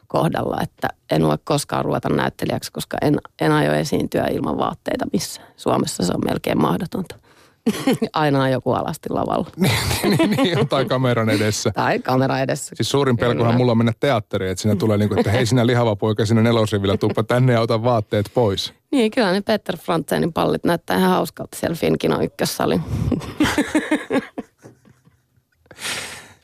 kohdalla, 0.07 0.61
että 0.61 0.87
en 1.11 1.23
voi 1.23 1.37
koskaan 1.43 1.85
ruveta 1.85 2.09
näyttelijäksi, 2.09 2.71
koska 2.71 2.97
en, 3.01 3.17
en 3.41 3.51
aio 3.51 3.73
esiintyä 3.73 4.27
ilman 4.31 4.57
vaatteita 4.57 5.05
missään. 5.13 5.47
Suomessa 5.55 6.05
se 6.05 6.13
on 6.15 6.21
melkein 6.25 6.61
mahdotonta. 6.61 7.15
Aina 8.13 8.43
on 8.43 8.51
joku 8.51 8.71
alasti 8.71 9.09
lavalla. 9.09 9.47
niin, 9.57 9.71
niin, 10.03 10.29
niin, 10.29 10.67
tai 10.67 10.85
kameran 10.85 11.29
edessä. 11.29 11.71
Tai 11.71 11.99
kamera 11.99 12.39
edessä. 12.39 12.75
Siis 12.75 12.91
suurin 12.91 13.17
pelkohan 13.17 13.51
Kyllä. 13.51 13.57
mulla 13.57 13.71
on 13.71 13.77
mennä 13.77 13.93
teatteriin, 13.99 14.51
että 14.51 14.61
siinä 14.61 14.75
tulee 14.75 14.97
niin 14.97 15.09
kuin, 15.09 15.19
että 15.19 15.31
hei 15.31 15.45
sinä 15.45 15.67
lihava 15.67 15.95
poika 15.95 16.25
sinä 16.25 16.41
nelosrivillä, 16.41 16.97
tuppa 16.97 17.23
tänne 17.23 17.53
ja 17.53 17.61
ota 17.61 17.83
vaatteet 17.83 18.31
pois. 18.33 18.73
Niin, 18.91 19.11
kyllä 19.11 19.31
ne 19.31 19.41
Peter 19.41 19.77
Frantzenin 19.77 20.33
pallit 20.33 20.63
näyttää 20.63 20.97
ihan 20.97 21.09
hauskalta 21.11 21.57
siellä 21.57 21.75
Finkino 21.75 22.21
ykkössalin. 22.21 22.81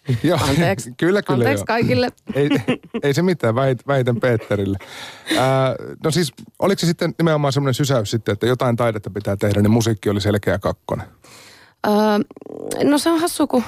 Joo, 0.24 0.40
Anteeksi. 0.50 0.94
kyllä, 0.98 1.22
kyllä 1.22 1.38
Anteeksi 1.38 1.62
joo. 1.62 1.66
kaikille. 1.66 2.10
Ei, 2.36 2.50
ei 3.04 3.14
se 3.14 3.22
mitään, 3.22 3.56
väit, 3.56 3.88
väitän 3.88 4.20
Peterille. 4.20 4.78
Ää, 5.38 5.76
no 6.04 6.12
siis, 6.12 6.34
oliko 6.60 6.80
se 6.80 6.86
sitten 6.88 7.14
nimenomaan 7.18 7.54
semmoinen 7.54 7.74
sysäys 7.74 8.12
sitten, 8.12 8.34
että 8.34 8.46
jotain 8.46 8.76
taidetta 8.76 9.10
pitää 9.10 9.38
tehdä, 9.38 9.62
niin 9.62 9.72
musiikki 9.72 10.10
oli 10.10 10.22
selkeä 10.22 10.60
kakkonen? 10.60 11.08
Öö, 11.88 11.94
no 12.84 12.98
se 12.98 13.10
on 13.10 13.20
hassu, 13.20 13.48
kun 13.48 13.64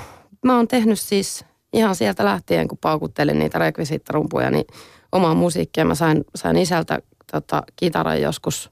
mä 0.45 0.55
oon 0.55 0.67
tehnyt 0.67 0.99
siis 0.99 1.45
ihan 1.73 1.95
sieltä 1.95 2.25
lähtien, 2.25 2.67
kun 2.67 2.77
paukuttelin 2.77 3.39
niitä 3.39 3.59
rekvisiittarumpuja, 3.59 4.51
niin 4.51 4.65
omaa 5.11 5.33
musiikkia. 5.33 5.85
Mä 5.85 5.95
sain, 5.95 6.23
sain 6.35 6.57
isältä 6.57 6.99
tota, 7.31 7.63
kitaran 7.75 8.21
joskus 8.21 8.71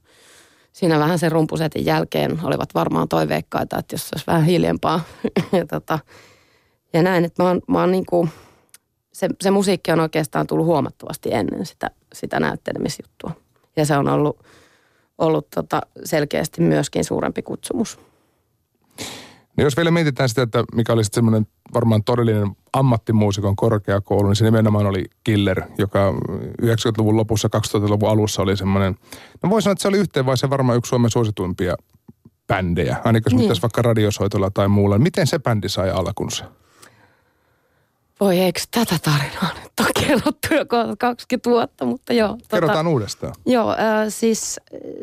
siinä 0.73 0.99
vähän 0.99 1.19
sen 1.19 1.31
rumpusetin 1.31 1.85
jälkeen. 1.85 2.39
Olivat 2.43 2.75
varmaan 2.75 3.07
toiveikkaita, 3.07 3.79
että 3.79 3.93
jos 3.93 4.09
se 4.09 4.13
olisi 4.13 4.27
vähän 4.27 4.45
hiljempaa. 4.45 5.01
ja, 5.57 5.65
tota, 5.65 5.99
ja 6.93 7.03
näin, 7.03 7.25
että 7.25 7.43
mä 7.43 7.49
oon, 7.49 7.61
mä 7.67 7.79
oon 7.79 7.91
niin 7.91 8.05
kuin, 8.05 8.29
se, 9.13 9.29
se 9.41 9.51
musiikki 9.51 9.91
on 9.91 9.99
oikeastaan 9.99 10.47
tullut 10.47 10.65
huomattavasti 10.65 11.33
ennen 11.33 11.65
sitä, 11.65 11.91
sitä 12.13 12.39
näyttelemisjuttua. 12.39 13.31
Ja 13.75 13.85
se 13.85 13.97
on 13.97 14.07
ollut, 14.07 14.39
ollut 15.17 15.49
tota 15.55 15.81
selkeästi 16.03 16.61
myöskin 16.61 17.03
suurempi 17.03 17.41
kutsumus. 17.41 17.99
No 19.57 19.63
jos 19.63 19.77
vielä 19.77 19.91
mietitään 19.91 20.29
sitä, 20.29 20.41
että 20.41 20.63
mikä 20.75 20.93
oli 20.93 21.03
semmoinen 21.03 21.47
varmaan 21.73 22.03
todellinen 22.03 22.47
ammattimuusikon 22.73 23.55
korkeakoulu, 23.55 24.27
niin 24.27 24.35
se 24.35 24.45
nimenomaan 24.45 24.85
oli 24.85 25.05
Killer, 25.23 25.61
joka 25.77 26.13
90-luvun 26.61 27.17
lopussa, 27.17 27.49
2000-luvun 27.57 28.09
alussa 28.09 28.41
oli 28.41 28.57
semmoinen, 28.57 28.95
no 29.43 29.49
voi 29.49 29.61
sanoa, 29.61 29.71
että 29.71 29.81
se 29.81 29.87
oli 29.87 29.97
yhteen 29.97 30.25
vai 30.25 30.37
se 30.37 30.49
varmaan 30.49 30.77
yksi 30.77 30.89
Suomen 30.89 31.11
suosituimpia 31.11 31.75
bändejä, 32.47 32.97
ainakin 33.03 33.31
jos 33.31 33.39
Niin. 33.39 33.49
niin. 33.49 33.61
vaikka 33.61 33.81
radiosoitolla 33.81 34.51
tai 34.53 34.67
muulla. 34.67 34.99
Miten 34.99 35.27
se 35.27 35.39
bändi 35.39 35.69
sai 35.69 35.91
alkunsa? 35.91 36.45
Voi 38.21 38.39
eikö 38.39 38.59
tätä 38.71 38.95
tarinaa 39.01 39.53
nyt 39.63 39.79
ole 39.79 40.07
kerrottu 40.07 40.53
jo 40.53 40.65
kohta 40.65 40.95
20 40.99 41.49
vuotta, 41.49 41.85
mutta 41.85 42.13
joo. 42.13 42.29
tota, 42.29 42.47
Kerrotaan 42.49 42.87
uudestaan. 42.87 43.33
Joo, 43.45 43.71
äh, 43.71 43.77
siis 44.09 44.59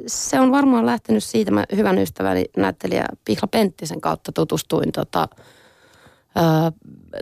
se 0.06 0.40
on 0.40 0.52
varmaan 0.52 0.87
lähtenyt 0.87 1.25
siitä, 1.25 1.50
mä 1.50 1.64
hyvän 1.76 1.98
ystäväni 1.98 2.44
näyttelijä 2.56 3.04
Pihla 3.25 3.48
Penttisen 3.50 4.00
kautta 4.00 4.32
tutustuin 4.32 4.92
tota, 4.92 5.28
äh, 6.38 6.72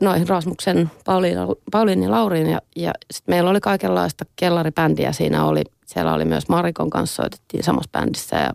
noihin 0.02 0.28
Rasmuksen 0.28 0.90
Pauliina, 1.04 1.46
Pauliin 1.70 2.02
ja 2.02 2.10
Lauriin 2.10 2.46
ja, 2.46 2.60
ja 2.76 2.92
sitten 3.10 3.32
meillä 3.34 3.50
oli 3.50 3.60
kaikenlaista 3.60 4.24
kellaribändiä 4.36 5.12
siinä 5.12 5.44
oli, 5.44 5.62
siellä 5.86 6.14
oli 6.14 6.24
myös 6.24 6.48
Marikon 6.48 6.90
kanssa 6.90 7.22
soitettiin 7.22 7.62
samassa 7.62 7.90
bändissä 7.92 8.36
ja 8.36 8.52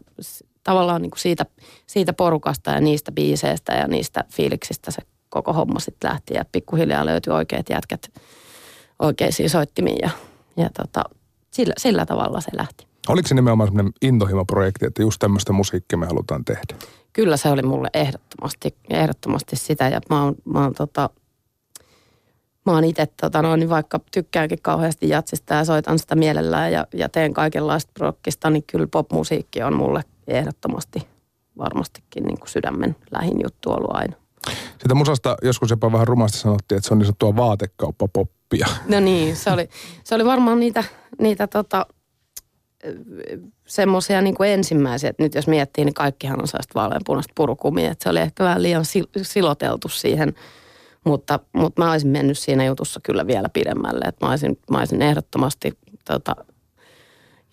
tavallaan 0.63 1.01
niin 1.01 1.12
kuin 1.12 1.19
siitä, 1.19 1.45
siitä 1.88 2.13
porukasta 2.13 2.71
ja 2.71 2.81
niistä 2.81 3.12
biiseistä 3.12 3.74
ja 3.74 3.88
niistä 3.88 4.24
fiiliksistä 4.29 4.91
se 4.91 5.01
koko 5.31 5.53
homma 5.53 5.79
sitten 5.79 6.09
lähti 6.09 6.33
ja 6.33 6.45
pikkuhiljaa 6.51 7.05
löytyi 7.05 7.33
oikeat 7.33 7.69
jätkät 7.69 8.11
oikeisiin 9.00 9.50
soittimiin 9.50 9.97
ja, 10.01 10.09
ja 10.57 10.69
tota, 10.69 11.03
sillä, 11.51 11.73
sillä 11.77 12.05
tavalla 12.05 12.41
se 12.41 12.51
lähti. 12.57 12.88
Oliko 13.07 13.27
se 13.27 13.35
nimenomaan 13.35 13.67
semmoinen 13.67 13.93
intohimoprojekti, 14.01 14.85
että 14.85 15.01
just 15.01 15.19
tämmöistä 15.19 15.53
musiikkia 15.53 15.97
me 15.97 16.05
halutaan 16.05 16.45
tehdä? 16.45 16.75
Kyllä 17.13 17.38
se 17.38 17.50
oli 17.50 17.61
mulle 17.61 17.89
ehdottomasti, 17.93 18.75
ehdottomasti 18.89 19.55
sitä 19.55 19.89
ja 19.89 20.01
mä 20.09 20.23
oon, 20.23 20.35
mä 20.45 20.63
oon, 20.63 20.73
tota, 20.73 21.09
mä 22.65 22.71
oon 22.71 22.83
itse 22.83 23.07
tota, 23.21 23.41
no, 23.41 23.55
niin 23.55 23.69
vaikka 23.69 24.00
tykkäänkin 24.11 24.59
kauheasti 24.61 25.09
jatsista 25.09 25.53
ja 25.53 25.65
soitan 25.65 26.00
sitä 26.00 26.15
mielellään 26.15 26.71
ja, 26.71 26.88
ja 26.93 27.09
teen 27.09 27.33
kaikenlaista 27.33 27.91
rockista, 28.00 28.50
niin 28.50 28.63
kyllä 28.71 28.88
popmusiikki 28.88 29.63
on 29.63 29.75
mulle 29.75 30.01
ehdottomasti 30.27 31.07
varmastikin 31.57 32.23
niin 32.23 32.39
kuin 32.39 32.50
sydämen 32.50 32.95
lähin 33.11 33.39
juttu 33.43 33.71
ollut 33.71 33.95
aina. 33.95 34.20
Sitä 34.81 34.95
musasta 34.95 35.38
joskus 35.41 35.69
jopa 35.69 35.91
vähän 35.91 36.07
rumasti 36.07 36.38
sanottiin, 36.38 36.77
että 36.77 36.88
se 36.88 36.93
on 36.93 36.98
niin 36.98 37.05
sanottua 37.05 37.36
vaatekauppapoppia. 37.36 38.67
No 38.88 39.00
niin, 39.00 39.36
se 39.36 39.51
oli, 39.51 39.69
se 40.03 40.15
oli 40.15 40.25
varmaan 40.25 40.60
niitä, 40.60 40.83
niitä 41.19 41.48
tota, 41.48 41.86
semmoisia 43.67 44.21
niin 44.21 44.36
ensimmäisiä, 44.45 45.10
että 45.10 45.24
nyt 45.24 45.36
jos 45.36 45.48
miettii, 45.48 45.86
niin 45.86 45.93
kaikkihan 45.93 46.41
on 46.41 46.48
sellaista 46.48 46.79
vaaleanpunaista 46.79 47.33
purukumia, 47.36 47.91
että 47.91 48.03
se 48.03 48.10
oli 48.10 48.19
ehkä 48.19 48.43
vähän 48.43 48.63
liian 48.63 48.86
sil- 48.91 49.24
siloteltu 49.24 49.89
siihen, 49.89 50.33
mutta, 51.05 51.39
mutta 51.53 51.81
mä 51.81 51.91
olisin 51.91 52.10
mennyt 52.10 52.38
siinä 52.38 52.65
jutussa 52.65 53.00
kyllä 53.03 53.27
vielä 53.27 53.50
pidemmälle, 53.50 54.05
että 54.05 54.25
mä 54.25 54.29
olisin, 54.29 54.60
mä 54.71 54.77
olisin 54.79 55.01
ehdottomasti, 55.01 55.77
tota, 56.05 56.36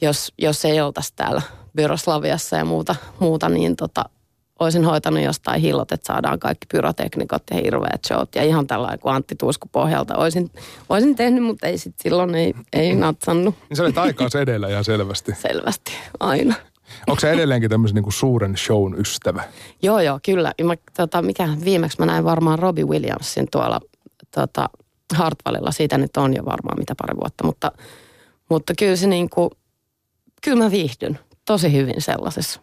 jos, 0.00 0.32
jos 0.38 0.64
ei 0.64 0.80
oltaisi 0.80 1.12
täällä 1.16 1.42
Byroslaviassa 1.76 2.56
ja 2.56 2.64
muuta, 2.64 2.96
muuta 3.20 3.48
niin 3.48 3.76
tota, 3.76 4.04
olisin 4.58 4.84
hoitanut 4.84 5.22
jostain 5.22 5.60
hillot, 5.60 5.92
että 5.92 6.06
saadaan 6.06 6.38
kaikki 6.38 6.66
pyroteknikot 6.72 7.42
ja 7.50 7.56
hirveät 7.56 8.04
showt 8.06 8.34
ja 8.34 8.42
ihan 8.42 8.66
tällainen 8.66 8.98
kuin 8.98 9.14
Antti 9.14 9.34
Tuisku 9.34 9.68
pohjalta. 9.72 10.16
Olisin, 10.16 10.50
olisin 10.88 11.16
tehnyt, 11.16 11.44
mutta 11.44 11.66
ei 11.66 11.78
sit 11.78 11.94
silloin 12.02 12.34
ei, 12.34 12.54
ei 12.72 12.94
natsannut 12.94 13.54
Niin 13.68 13.76
se 13.76 13.82
oli 13.82 13.92
taikaas 13.92 14.34
edellä 14.34 14.68
ihan 14.68 14.84
selvästi. 14.84 15.32
selvästi 15.48 15.92
aina. 16.20 16.54
Onko 17.06 17.20
se 17.20 17.30
edelleenkin 17.30 17.70
tämmöisen 17.70 17.94
niin 17.94 18.02
kuin 18.02 18.12
suuren 18.12 18.56
shown 18.56 19.00
ystävä? 19.00 19.42
Joo, 19.82 20.00
joo, 20.00 20.20
kyllä. 20.24 20.52
Mä, 20.64 20.74
tota, 20.96 21.22
mikä, 21.22 21.48
viimeksi 21.64 21.98
mä 21.98 22.06
näin 22.06 22.24
varmaan 22.24 22.58
Robbie 22.58 22.84
Williamsin 22.84 23.46
tuolla 23.52 23.80
tota, 24.34 24.70
Hartwallilla. 25.14 25.70
Siitä 25.70 25.98
nyt 25.98 26.16
on 26.16 26.36
jo 26.36 26.44
varmaan 26.44 26.78
mitä 26.78 26.94
pari 26.94 27.16
vuotta, 27.16 27.44
mutta, 27.44 27.72
mutta 28.50 28.72
kyllä 28.78 28.96
se 28.96 29.06
niin 29.06 29.30
kuin, 29.30 29.50
kyllä 30.42 30.64
mä 30.64 30.70
viihdyn 30.70 31.18
tosi 31.44 31.72
hyvin 31.72 32.02
sellaisessa 32.02 32.60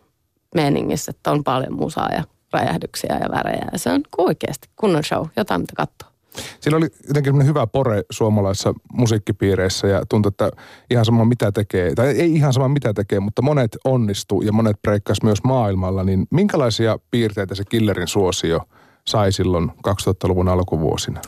meiningissä, 0.56 1.10
että 1.10 1.32
on 1.32 1.44
paljon 1.44 1.74
musaa 1.74 2.10
ja 2.12 2.24
räjähdyksiä 2.54 3.20
ja 3.22 3.30
värejä. 3.32 3.68
Ja 3.72 3.80
se 3.80 3.90
on 3.90 4.02
oikeasti 4.18 4.70
kunnon 4.76 5.04
show, 5.04 5.26
jotain 5.38 5.62
mitä 5.62 5.74
katsoa. 5.76 6.16
Siinä 6.60 6.78
oli 6.78 6.88
jotenkin 7.08 7.30
semmoinen 7.30 7.48
hyvä 7.48 7.68
pore 7.68 8.04
suomalaisissa 8.10 8.74
musiikkipiireissä 8.94 9.88
ja 9.88 10.06
tuntui, 10.10 10.30
että 10.30 10.52
ihan 10.90 11.06
sama 11.06 11.26
mitä 11.26 11.52
tekee, 11.52 11.96
tai 11.96 12.08
ei 12.08 12.34
ihan 12.36 12.54
sama 12.54 12.68
mitä 12.68 12.94
tekee, 12.94 13.20
mutta 13.20 13.42
monet 13.42 13.78
onnistu 13.84 14.42
ja 14.42 14.52
monet 14.52 14.82
breikkas 14.82 15.18
myös 15.24 15.44
maailmalla, 15.44 16.04
niin 16.04 16.28
minkälaisia 16.32 17.00
piirteitä 17.12 17.56
se 17.56 17.64
Killerin 17.70 18.08
suosio 18.08 18.60
sai 19.08 19.32
silloin 19.32 19.72
2000-luvun 19.88 20.48
alkuvuosina? 20.48 21.22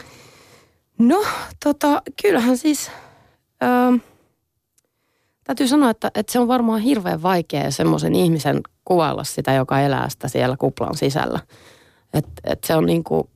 No, 1.00 1.24
tota, 1.64 2.02
kyllähän 2.22 2.58
siis, 2.58 2.92
öö, 3.64 3.98
täytyy 5.48 5.68
sanoa, 5.68 5.90
että, 5.90 6.12
että 6.16 6.32
se 6.32 6.40
on 6.40 6.48
varmaan 6.48 6.82
hirveän 6.82 7.24
vaikea 7.24 7.72
semmoisen 7.72 8.16
ihmisen 8.16 8.62
kuvailla 8.86 9.24
sitä, 9.24 9.54
joka 9.54 9.80
elää 9.80 10.10
sitä 10.10 10.28
siellä 10.28 10.58
kuplan 10.58 10.98
sisällä. 10.98 11.40
Et, 12.14 12.26
et 12.44 12.64
se 12.64 12.76
on 12.76 12.86
niin 12.86 13.04
kuin, 13.04 13.30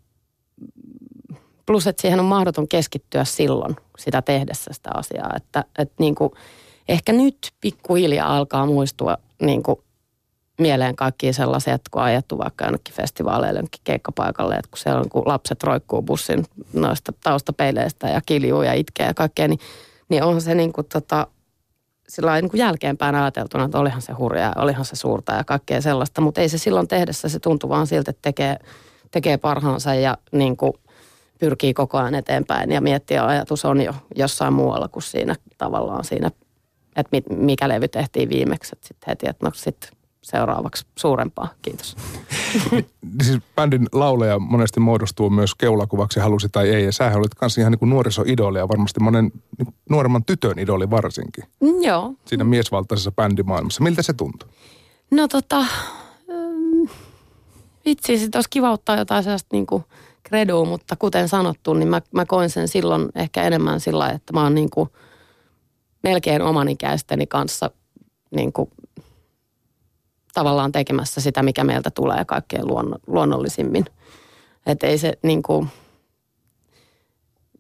plus 1.66 1.88
että 1.88 2.02
siihen 2.02 2.20
on 2.20 2.26
mahdoton 2.26 2.68
keskittyä 2.68 3.26
silloin 3.26 3.76
sitä 4.00 4.22
tehdessä 4.22 4.74
sitä 4.74 4.90
asiaa. 4.94 5.34
Että, 5.36 5.64
että 5.78 5.96
niin 6.00 6.16
kuin, 6.16 6.32
ehkä 6.90 7.14
nyt 7.14 7.38
pikkuhiljaa 7.62 8.38
alkaa 8.38 8.66
muistua 8.66 9.18
niin 9.42 9.64
kuin 9.64 9.80
mieleen 10.60 10.96
kaikkia 10.96 11.34
sellaisia, 11.34 11.74
että 11.74 11.90
kun 11.92 12.02
on 12.02 12.08
ajettu 12.08 12.38
vaikka 12.38 12.66
jonnekin 12.66 12.96
festivaaleille, 12.96 13.60
jonnekin 13.60 13.82
keikkapaikalle, 13.84 14.56
että 14.56 14.72
kun 14.72 14.78
siellä 14.78 15.00
on, 15.00 15.10
kun 15.10 15.24
lapset 15.26 15.64
roikkuu 15.64 16.02
bussin 16.02 16.46
noista 16.74 17.14
taustapeileistä 17.24 18.08
ja 18.10 18.22
kiljuu 18.26 18.62
ja 18.62 18.74
itkee 18.74 19.06
ja 19.06 19.14
kaikkea, 19.14 19.48
niin, 19.48 19.60
niin 20.10 20.24
onhan 20.24 20.42
se 20.42 20.56
niin 20.56 20.74
kuin 20.74 20.88
tota, 20.94 21.28
sillä 22.12 22.42
niin 22.42 22.52
kuin 22.52 22.60
jälkeenpäin 22.60 23.16
ajateltuna, 23.16 23.64
että 23.64 23.80
olihan 23.80 24.02
se 24.02 24.14
hurjaa, 24.14 24.54
olihan 24.58 24.86
se 24.86 24.96
suurta 24.96 25.34
ja 25.34 25.44
kaikkea 25.44 25.82
sellaista, 25.82 26.22
mutta 26.22 26.42
ei 26.42 26.50
se 26.50 26.58
silloin 26.58 26.88
tehdessä, 26.88 27.30
se 27.30 27.40
tuntuu 27.40 27.70
vaan 27.70 27.88
siltä, 27.88 28.12
että 28.12 28.22
tekee, 28.22 28.58
tekee 29.12 29.38
parhaansa 29.38 29.96
ja 29.96 30.18
niin 30.32 30.58
kuin 30.58 30.74
pyrkii 31.40 31.74
koko 31.74 31.98
ajan 31.98 32.16
eteenpäin. 32.16 32.72
Ja 32.72 32.82
miettii 32.82 33.18
ja 33.18 33.28
ajatus 33.28 33.66
on 33.66 33.82
jo 33.82 33.94
jossain 34.16 34.54
muualla 34.54 34.88
kuin 34.88 35.04
siinä 35.04 35.36
tavallaan 35.58 36.04
siinä, 36.04 36.32
että 36.96 37.10
mi- 37.12 37.36
mikä 37.38 37.70
levy 37.70 37.88
tehtiin 37.88 38.30
viimeksi, 38.30 38.72
että 38.74 38.88
sitten 38.88 39.12
heti, 39.12 39.30
että 39.30 39.46
no 39.46 39.52
sitten 39.56 39.90
seuraavaksi 40.24 40.86
suurempaa, 41.00 41.48
kiitos. 41.62 41.98
Siis 43.24 43.40
bändin 43.56 43.88
lauleja 43.92 44.40
monesti 44.40 44.80
muodostuu 44.80 45.30
myös 45.30 45.56
keulakuvaksi, 45.56 46.20
halusi 46.20 46.50
tai 46.50 46.70
ei, 46.70 46.86
ja 46.86 46.92
sähän 46.92 47.20
olit 47.20 47.36
kanssa 47.36 47.62
ihan 47.62 47.72
niin 47.72 47.80
kuin 47.80 47.90
nuorisoidoli 47.90 48.58
ja 48.58 48.68
varmasti 48.68 49.00
monen 49.00 49.32
niin 49.58 49.76
nuoremman 49.90 50.26
tytön 50.26 50.60
idoli 50.60 50.90
varsinkin 50.90 51.44
Mm, 51.60 51.82
Joo, 51.84 52.14
siinä 52.26 52.44
miesvaltaisessa 52.44 53.12
bändimaailmassa. 53.12 53.84
Miltä 53.84 54.02
se 54.02 54.14
tuntui? 54.14 54.50
No 55.12 55.28
tota, 55.28 55.66
mm, 56.28 56.88
vitsi, 57.86 58.18
sit 58.18 58.36
olisi 58.36 58.50
kiva 58.50 58.72
ottaa 58.72 58.98
jotain 58.98 59.24
sellaista 59.24 59.50
niin 59.52 59.68
kuin 59.68 59.84
kredua, 60.24 60.66
mutta 60.66 60.96
kuten 60.96 61.30
sanottu, 61.30 61.74
niin 61.74 61.88
mä, 61.88 62.02
mä 62.12 62.26
koin 62.26 62.50
sen 62.50 62.68
silloin 62.68 63.10
ehkä 63.16 63.44
enemmän 63.44 63.80
sillä 63.80 64.10
että 64.10 64.34
mä 64.34 64.44
oon 64.44 64.56
niin 64.56 64.70
kuin 64.70 64.90
melkein 66.04 66.42
oman 66.42 66.70
ikäisteni 66.70 67.28
kanssa 67.28 67.72
niin 68.36 68.54
kuin 68.54 68.70
tavallaan 70.34 70.72
tekemässä 70.72 71.22
sitä, 71.22 71.44
mikä 71.44 71.64
meiltä 71.64 71.92
tulee 71.92 72.26
kaikkein 72.26 72.68
luon, 72.68 72.96
luonnollisimmin. 73.08 73.86
Että 74.66 74.88
ei 74.88 74.98
se 74.98 75.14
niin 75.24 75.44
kuin, 75.44 75.68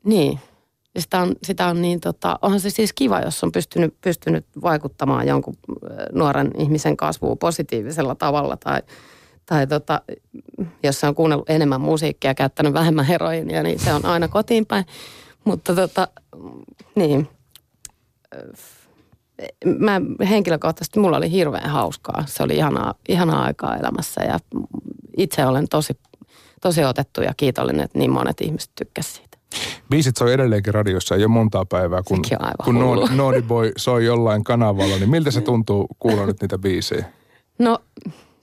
niin, 0.04 0.40
sitä 1.00 1.22
on, 1.22 1.36
sitä 1.44 1.68
on 1.68 1.82
niin 1.82 2.00
tota, 2.00 2.40
onhan 2.42 2.60
se 2.60 2.70
siis 2.70 2.94
kiva, 2.94 3.20
jos 3.20 3.44
on 3.44 3.51
pystynyt, 3.51 3.96
pystynyt 4.01 4.46
vaikuttamaan 4.62 5.28
jonkun 5.28 5.58
nuoren 6.12 6.51
ihmisen 6.58 6.98
kasvuun 6.98 7.38
positiivisella 7.38 8.16
tavalla 8.16 8.58
tai, 8.58 8.82
tai 9.46 9.68
tota, 9.68 10.01
jos 10.84 11.00
se 11.00 11.08
on 11.08 11.16
kuunnellut 11.16 11.50
enemmän 11.50 11.82
musiikkia 11.82 12.36
käyttänyt 12.36 12.74
vähemmän 12.74 13.06
heroinia, 13.06 13.63
niin 13.63 13.80
se 13.80 13.94
on 13.94 14.06
aina 14.06 14.28
kotiin 14.28 14.66
päin. 14.66 14.86
Mutta 15.44 15.75
tota, 15.75 16.08
niin, 16.96 17.30
mä 19.79 20.01
henkilökohtaisesti, 20.29 21.00
mulla 21.00 21.17
oli 21.17 21.31
hirveän 21.31 21.69
hauskaa. 21.69 22.24
Se 22.27 22.43
oli 22.43 22.55
ihanaa, 22.55 22.93
ihanaa 23.10 23.43
aikaa 23.43 23.77
elämässä 23.77 24.24
ja 24.24 24.39
itse 25.17 25.45
olen 25.45 25.67
tosi, 25.67 25.93
tosi 26.62 26.83
otettu 26.83 27.21
ja 27.21 27.33
kiitollinen, 27.38 27.83
että 27.83 28.00
niin 28.00 28.12
monet 28.12 28.41
ihmiset 28.41 28.71
tykkäsivät 28.75 29.15
siitä. 29.15 29.38
Biisit 29.89 30.17
soi 30.17 30.33
edelleenkin 30.33 30.74
radiossa 30.74 31.15
jo 31.15 31.27
montaa 31.27 31.65
päivää, 31.65 32.01
kun, 32.07 32.21
kun 32.63 32.75
Naughty 33.15 33.41
Boy 33.41 33.71
soi 33.77 34.05
jollain 34.05 34.43
kanavalla. 34.43 34.98
Niin 34.98 35.10
miltä 35.10 35.31
se 35.31 35.41
tuntuu 35.51 35.88
kuulla 36.00 36.25
nyt 36.25 36.41
niitä 36.41 36.57
biisejä? 36.57 37.05
No 37.60 37.79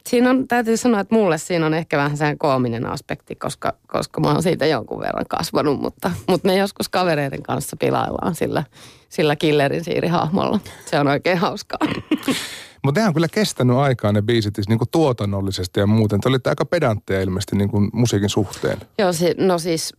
siinä 0.09 0.31
on, 0.31 0.49
täytyy 0.49 0.77
sanoa, 0.77 1.01
että 1.01 1.15
mulle 1.15 1.39
siinä 1.39 1.67
on 1.67 1.75
ehkä 1.75 1.97
vähän 1.97 2.17
sen 2.17 2.39
koominen 2.39 2.87
aspekti, 2.87 3.35
koska, 3.35 3.73
koska 3.87 4.21
mä 4.21 4.33
oon 4.33 4.43
siitä 4.43 4.67
jonkun 4.67 5.01
verran 5.01 5.25
kasvanut, 5.29 5.81
mutta, 5.81 6.11
mutta 6.29 6.49
me 6.49 6.57
joskus 6.57 6.89
kavereiden 6.89 7.43
kanssa 7.43 7.77
pilaillaan 7.77 8.35
sillä, 8.35 8.65
sillä 9.09 9.37
killerin 9.37 9.85
siirihahmolla. 9.85 10.61
Se 10.87 11.01
on 11.01 11.09
oikein 11.09 11.39
hauskaa. 11.39 11.79
Mutta 12.85 12.99
nehän 12.99 13.09
on 13.09 13.15
kyllä 13.15 13.29
kestänyt 13.29 13.77
aikaa 13.77 14.13
ne 14.13 14.23
biisit 14.23 14.55
siis 14.55 14.69
niin 14.69 14.79
kuin 14.79 14.89
tuotannollisesti 14.91 15.81
ja 15.81 15.87
muuten. 15.87 16.21
Te 16.21 16.29
olitte 16.29 16.51
aika 16.51 16.65
pedantteja 16.65 17.21
ilmeisesti 17.21 17.57
niin 17.57 17.71
kuin 17.71 17.91
musiikin 17.93 18.29
suhteen. 18.29 18.79
Joo, 18.99 19.13
si- 19.13 19.35
no 19.39 19.59
siis 19.59 19.95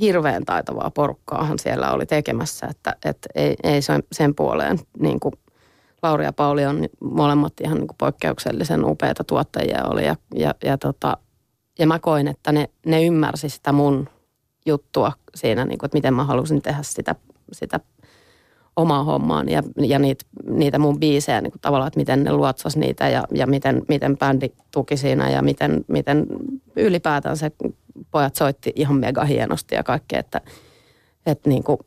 hirveän 0.00 0.44
taitavaa 0.44 0.90
porukkaahan 0.90 1.58
siellä 1.58 1.92
oli 1.92 2.06
tekemässä, 2.06 2.66
että, 2.66 2.96
että 3.04 3.28
ei, 3.34 3.56
ei 3.62 3.82
sen, 3.82 4.02
sen 4.12 4.34
puoleen 4.34 4.78
niin 4.98 5.20
kuin 5.20 5.34
Lauri 6.02 6.24
ja 6.24 6.32
Pauli 6.32 6.66
on 6.66 6.88
molemmat 7.00 7.52
ihan 7.60 7.78
niin 7.78 7.86
kuin 7.86 7.96
poikkeuksellisen 7.98 8.84
upeita 8.84 9.24
tuottajia 9.24 9.84
oli 9.84 10.06
ja, 10.06 10.16
ja, 10.34 10.54
ja, 10.64 10.78
tota, 10.78 11.16
ja 11.78 11.86
mä 11.86 11.98
koin, 11.98 12.28
että 12.28 12.52
ne, 12.52 12.68
ne 12.86 13.04
ymmärsi 13.04 13.48
sitä 13.48 13.72
mun 13.72 14.08
juttua 14.66 15.12
siinä, 15.34 15.64
niin 15.64 15.78
kuin, 15.78 15.86
että 15.86 15.96
miten 15.96 16.14
mä 16.14 16.24
halusin 16.24 16.62
tehdä 16.62 16.82
sitä, 16.82 17.14
sitä 17.52 17.80
omaa 18.76 19.04
hommaan 19.04 19.48
ja, 19.48 19.62
ja 19.76 19.98
niitä, 19.98 20.24
niitä 20.48 20.78
mun 20.78 21.00
biisejä 21.00 21.40
niin 21.40 21.50
kuin 21.50 21.60
tavallaan, 21.60 21.88
että 21.88 22.00
miten 22.00 22.24
ne 22.24 22.32
luotsas 22.32 22.76
niitä 22.76 23.08
ja, 23.08 23.24
ja 23.34 23.46
miten, 23.46 23.82
miten 23.88 24.18
bändi 24.18 24.48
tuki 24.70 24.96
siinä 24.96 25.30
ja 25.30 25.42
miten, 25.42 25.84
miten 25.88 26.26
ylipäätään 26.76 27.36
se 27.36 27.52
pojat 28.10 28.34
soitti 28.34 28.72
ihan 28.76 28.96
mega 28.96 29.24
hienosti 29.24 29.74
ja 29.74 29.82
kaikkea, 29.82 30.20
että, 30.20 30.40
että 31.26 31.48
niin 31.48 31.62
kuin 31.62 31.78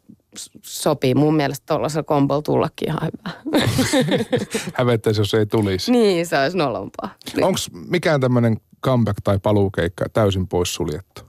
sopii 0.61 1.15
mun 1.15 1.35
mielestä 1.35 1.63
tuollaisella 1.67 2.03
kombolla 2.03 2.41
tullakin 2.41 2.89
ihan 2.89 3.01
hyvä. 3.03 3.57
Hävettäisi, 4.77 5.21
jos 5.21 5.33
ei 5.33 5.45
tulisi. 5.45 5.91
Niin, 5.91 6.27
se 6.27 6.39
olisi 6.39 6.57
nolompaa. 6.57 7.15
Niin. 7.35 7.45
Onko 7.45 7.59
mikään 7.87 8.21
tämmöinen 8.21 8.57
comeback 8.85 9.17
tai 9.23 9.39
paluukeikka 9.39 10.05
täysin 10.13 10.47
pois 10.47 10.75
suljettu? 10.75 11.21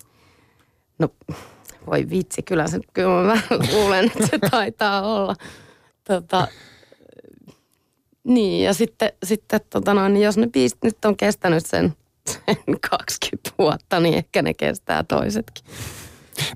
No, 0.98 1.08
voi 1.86 2.10
vitsi, 2.10 2.42
kyllä, 2.42 2.68
se, 2.68 2.80
kyllä 2.92 3.22
mä 3.22 3.40
luulen, 3.72 4.04
että 4.04 4.26
se 4.26 4.38
taitaa 4.50 5.14
olla. 5.14 5.34
Tota, 6.04 6.48
niin, 8.24 8.64
ja 8.64 8.74
sitten, 8.74 9.12
sitten 9.24 9.60
tota 9.70 9.94
noin, 9.94 10.14
niin 10.14 10.24
jos 10.24 10.36
ne 10.36 10.46
biisit 10.46 10.78
nyt 10.84 11.04
on 11.04 11.16
kestänyt 11.16 11.66
sen, 11.66 11.94
sen 12.26 12.80
20 12.90 13.50
vuotta, 13.58 14.00
niin 14.00 14.14
ehkä 14.14 14.42
ne 14.42 14.54
kestää 14.54 15.04
toisetkin 15.04 15.64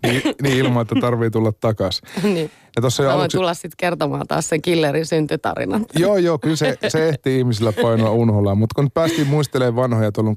niin, 0.03 0.23
niin 0.43 0.59
ilman, 0.59 0.83
että 0.83 0.95
tarvii 1.01 1.31
tulla 1.31 1.53
takaisin. 1.53 2.09
niin. 2.35 2.51
Ja 2.77 2.83
tossa 2.83 3.03
jo 3.03 3.11
aluksi... 3.11 3.37
tulla 3.37 3.55
sitten 3.55 3.77
kertomaan 3.77 4.27
taas 4.27 4.49
sen 4.49 4.63
killerin 4.63 5.07
syntytarinan. 5.07 5.87
joo, 5.99 6.17
joo, 6.17 6.39
kyllä 6.39 6.57
se, 6.57 6.77
se 6.89 7.09
ehtii 7.09 7.39
ihmisillä 7.39 7.73
painoa 7.73 8.11
unholaan. 8.11 8.59
Mutta 8.59 8.75
kun 8.75 8.91
päästiin 8.91 9.27
muistelemaan 9.27 9.77
vanhoja 9.77 10.13
tuolloin 10.13 10.37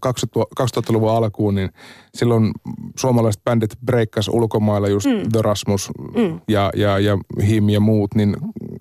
2000-luvun 0.61 1.11
alkuun, 1.11 1.55
niin 1.55 1.69
silloin 2.15 2.51
suomalaiset 2.99 3.43
bändit 3.43 3.71
breikkas 3.85 4.27
ulkomailla 4.27 4.87
just 4.87 5.07
mm. 5.07 5.31
The 5.31 5.41
Rasmus 5.41 5.89
mm. 6.15 6.41
ja, 6.47 6.71
ja, 6.75 6.99
ja 6.99 7.17
Him 7.47 7.69
ja 7.69 7.79
muut, 7.79 8.15
niin 8.15 8.37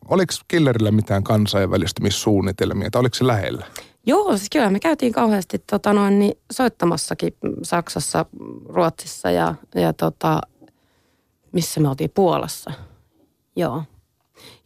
oliko 0.08 0.32
Killerillä 0.48 0.90
mitään 0.90 1.24
kansainvälistymissuunnitelmia, 1.24 2.90
tai 2.90 3.00
oliko 3.00 3.14
se 3.14 3.26
lähellä? 3.26 3.66
Joo, 4.06 4.36
siis 4.36 4.50
kyllä 4.52 4.70
me 4.70 4.80
käytiin 4.80 5.12
kauheasti 5.12 5.58
tota 5.58 5.92
noin, 5.92 6.18
niin 6.18 6.32
soittamassakin 6.52 7.34
Saksassa, 7.62 8.26
Ruotsissa 8.68 9.30
ja, 9.30 9.54
ja 9.74 9.92
tota, 9.92 10.40
missä 11.52 11.80
me 11.80 11.88
oltiin 11.88 12.10
Puolassa. 12.14 12.70
Joo. 13.56 13.82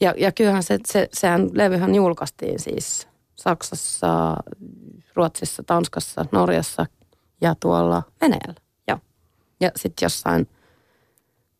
Ja, 0.00 0.14
ja 0.16 0.32
kyllähän 0.32 0.62
se, 0.62 0.78
se, 0.86 1.08
sehän 1.12 1.50
levyhän 1.52 1.94
julkaistiin 1.94 2.60
siis 2.60 3.08
Saksassa, 3.36 4.36
Ruotsissa, 5.14 5.62
Tanskassa, 5.62 6.24
Norjassa 6.32 6.86
ja 7.40 7.54
tuolla 7.60 8.02
Venäjällä. 8.20 8.60
Joo. 8.88 8.98
Ja 9.60 9.70
sitten 9.76 10.06
jossain 10.06 10.48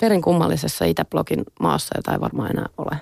perinkummallisessa 0.01 0.85
Itäblogin 0.85 1.45
maassa, 1.61 1.95
jota 1.99 2.13
ei 2.13 2.21
varmaan 2.21 2.51
enää 2.51 2.67
ole. 2.79 2.97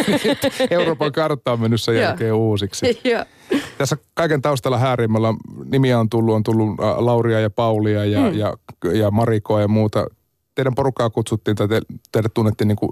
Euroopan 0.70 1.12
kartta 1.12 1.52
on 1.52 1.60
mennyt 1.60 1.80
sen 1.80 1.96
jälkeen 1.96 2.34
uusiksi. 2.34 3.00
Tässä 3.78 3.96
kaiken 4.14 4.42
taustalla 4.42 4.78
häärimmällä 4.78 5.28
nimiä 5.64 5.98
on 5.98 6.10
tullut, 6.10 6.34
on 6.34 6.42
tullut 6.42 6.68
äh, 6.80 6.98
Lauria 6.98 7.40
ja 7.40 7.50
Paulia 7.50 8.04
ja, 8.04 8.20
mm. 8.20 8.38
ja, 8.38 8.56
ja 8.92 9.10
Marikoa 9.10 9.60
ja 9.60 9.68
muuta. 9.68 10.06
Teidän 10.54 10.74
porukkaa 10.74 11.10
kutsuttiin 11.10 11.56
tai 11.56 11.68
te, 11.68 11.80
teidät 12.12 12.34
tunnettiin 12.34 12.68
niin 12.68 12.76
kuin 12.76 12.90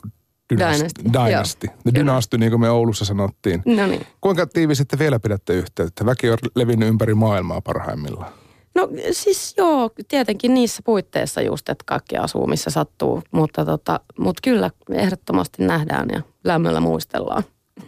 Dynasty. 0.51 1.05
Dynasty. 1.12 1.68
Dynasty, 1.94 2.38
niin 2.38 2.51
kuin 2.51 2.61
me 2.61 2.70
Oulussa 2.70 3.05
sanottiin. 3.05 3.62
No 3.66 3.87
niin. 3.87 4.07
Kuinka 4.20 4.46
tiivisesti 4.46 4.99
vielä 4.99 5.20
pidätte 5.20 5.55
yhteyttä? 5.55 6.07
Väki 6.07 6.31
on 6.31 6.38
levinnyt 6.55 6.88
ympäri 6.88 7.14
maailmaa 7.14 7.61
parhaimmillaan. 7.61 8.33
No 8.75 8.88
siis 9.12 9.55
joo, 9.57 9.90
tietenkin 10.09 10.55
niissä 10.55 10.83
puitteissa 10.85 11.40
just, 11.42 11.68
että 11.68 11.85
kaikki 11.87 12.16
asuu 12.16 12.46
missä 12.46 12.70
sattuu, 12.70 13.23
mutta, 13.31 13.64
tota, 13.64 14.01
mutta 14.18 14.40
kyllä 14.44 14.70
ehdottomasti 14.90 15.66
nähdään 15.66 16.09
ja 16.12 16.23
lämmöllä 16.44 16.81
muistellaan. 16.81 17.42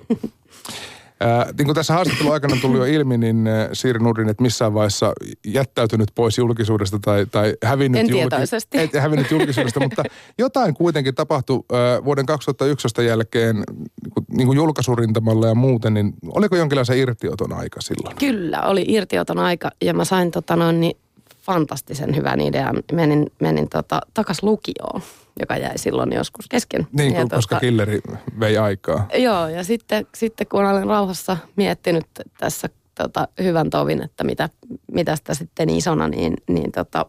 Ää, 1.23 1.47
niin 1.59 1.67
kuin 1.67 1.75
tässä 1.75 1.95
haastattelun 1.95 2.33
aikana 2.33 2.57
tuli 2.61 2.79
jo 2.79 2.85
ilmi, 2.85 3.19
niin 3.19 3.49
Siiri 3.73 3.99
Nurdin, 3.99 4.29
että 4.29 4.43
missään 4.43 4.75
vaiheessa 4.75 5.13
jättäytynyt 5.47 6.09
pois 6.15 6.39
julkisuudesta 6.39 6.99
tai, 6.99 7.27
tai 7.27 7.55
hävinnyt, 7.65 8.01
en 8.01 8.09
julki, 8.09 8.37
et, 8.73 8.93
hävinnyt 8.95 9.31
julkisuudesta, 9.31 9.81
mutta 9.87 10.03
jotain 10.39 10.75
kuitenkin 10.75 11.15
tapahtui 11.15 11.65
ää, 11.73 12.05
vuoden 12.05 12.27
2011 12.27 13.03
jälkeen 13.03 13.65
niin 14.29 14.47
kuin 14.47 14.57
julkaisurintamalla 14.57 15.47
ja 15.47 15.55
muuten, 15.55 15.95
niin 15.95 16.15
oliko 16.27 16.57
jonkinlaisen 16.57 16.99
irtioton 16.99 17.53
aika 17.53 17.81
silloin? 17.81 18.17
Kyllä, 18.17 18.63
oli 18.63 18.85
irtioton 18.89 19.39
aika 19.39 19.71
ja 19.83 19.95
mä 19.95 20.05
sain 20.05 20.31
tota 20.31 20.57
noin, 20.57 20.81
niin 20.81 20.97
fantastisen 21.43 22.17
hyvän 22.17 22.41
idean. 22.41 22.83
Menin, 22.93 23.27
menin 23.41 23.69
tota, 23.69 24.01
takas 24.15 24.43
lukioon 24.43 25.03
joka 25.41 25.57
jäi 25.57 25.79
silloin 25.79 26.13
joskus 26.13 26.49
kesken. 26.49 26.87
Niin, 26.93 27.15
ja 27.15 27.21
koska 27.21 27.55
tota, 27.55 27.61
killeri 27.61 28.01
vei 28.41 28.59
aikaa. 28.59 29.09
Joo, 29.15 29.49
ja 29.49 29.65
sitten, 29.65 30.07
sitten 30.15 30.47
kun 30.47 30.65
olen 30.65 30.87
rauhassa 30.87 31.37
miettinyt 31.57 32.07
tässä 32.39 32.69
tota, 32.95 33.29
hyvän 33.43 33.71
tovin, 33.71 34.03
että 34.03 34.25
mitä, 34.25 34.49
mitä 34.93 35.17
sitä 35.17 35.35
sitten 35.35 35.71
isona, 35.71 36.09
niin, 36.09 36.35
niin 36.49 36.73
tota, 36.73 37.07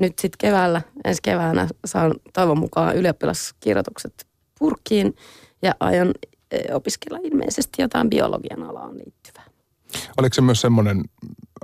nyt 0.00 0.18
sitten 0.18 0.38
keväällä, 0.38 0.82
ensi 1.04 1.22
keväänä 1.22 1.68
saan 1.84 2.14
toivon 2.32 2.58
mukaan 2.58 2.96
ylioppilaskirjoitukset 2.96 4.26
purkkiin 4.58 5.16
ja 5.62 5.74
aion 5.80 6.12
e, 6.50 6.74
opiskella 6.74 7.18
ilmeisesti 7.22 7.82
jotain 7.82 8.10
biologian 8.10 8.62
alaan 8.62 8.98
liittyvää. 8.98 9.49
Oliko 10.18 10.34
se 10.34 10.40
myös 10.40 10.60
semmoinen 10.60 11.04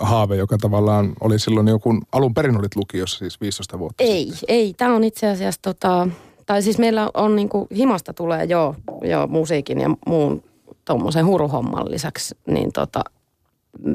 haave, 0.00 0.36
joka 0.36 0.58
tavallaan 0.58 1.12
oli 1.20 1.38
silloin 1.38 1.68
joku, 1.68 2.00
alun 2.12 2.34
perin 2.34 2.58
olit 2.58 2.76
lukiossa 2.76 3.18
siis 3.18 3.40
15 3.40 3.78
vuotta 3.78 4.04
Ei, 4.04 4.26
sitten. 4.30 4.46
ei. 4.48 4.74
Tämä 4.76 4.94
on 4.94 5.04
itse 5.04 5.26
asiassa 5.26 5.62
tota, 5.62 6.08
tai 6.46 6.62
siis 6.62 6.78
meillä 6.78 7.10
on 7.14 7.36
niinku, 7.36 7.66
himasta 7.76 8.12
tulee 8.12 8.44
jo, 8.44 8.74
jo 9.02 9.26
musiikin 9.26 9.80
ja 9.80 9.90
muun 10.06 10.42
tuommoisen 10.84 11.26
huruhomman 11.26 11.90
lisäksi, 11.90 12.34
niin 12.46 12.72
tota, 12.72 13.04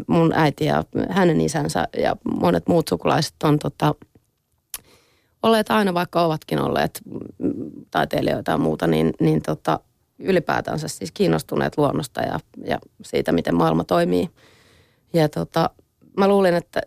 mun 0.07 0.33
äiti 0.35 0.65
ja 0.65 0.83
hänen 1.09 1.41
isänsä 1.41 1.87
ja 1.97 2.15
monet 2.41 2.67
muut 2.67 2.87
sukulaiset 2.87 3.35
on 3.43 3.59
tota, 3.59 3.95
olleet 5.43 5.71
aina, 5.71 5.93
vaikka 5.93 6.21
ovatkin 6.21 6.59
olleet 6.59 7.01
taiteilijoita 7.91 8.51
ja 8.51 8.57
muuta, 8.57 8.87
niin, 8.87 9.13
niin 9.19 9.41
tota, 9.41 9.79
ylipäätänsä 10.21 10.87
siis 10.87 11.11
kiinnostuneet 11.11 11.77
luonnosta 11.77 12.21
ja, 12.21 12.39
ja 12.65 12.79
siitä, 13.01 13.31
miten 13.31 13.55
maailma 13.55 13.83
toimii. 13.83 14.29
Ja 15.13 15.29
tota, 15.29 15.69
mä 16.17 16.27
luulin, 16.27 16.53
että 16.53 16.81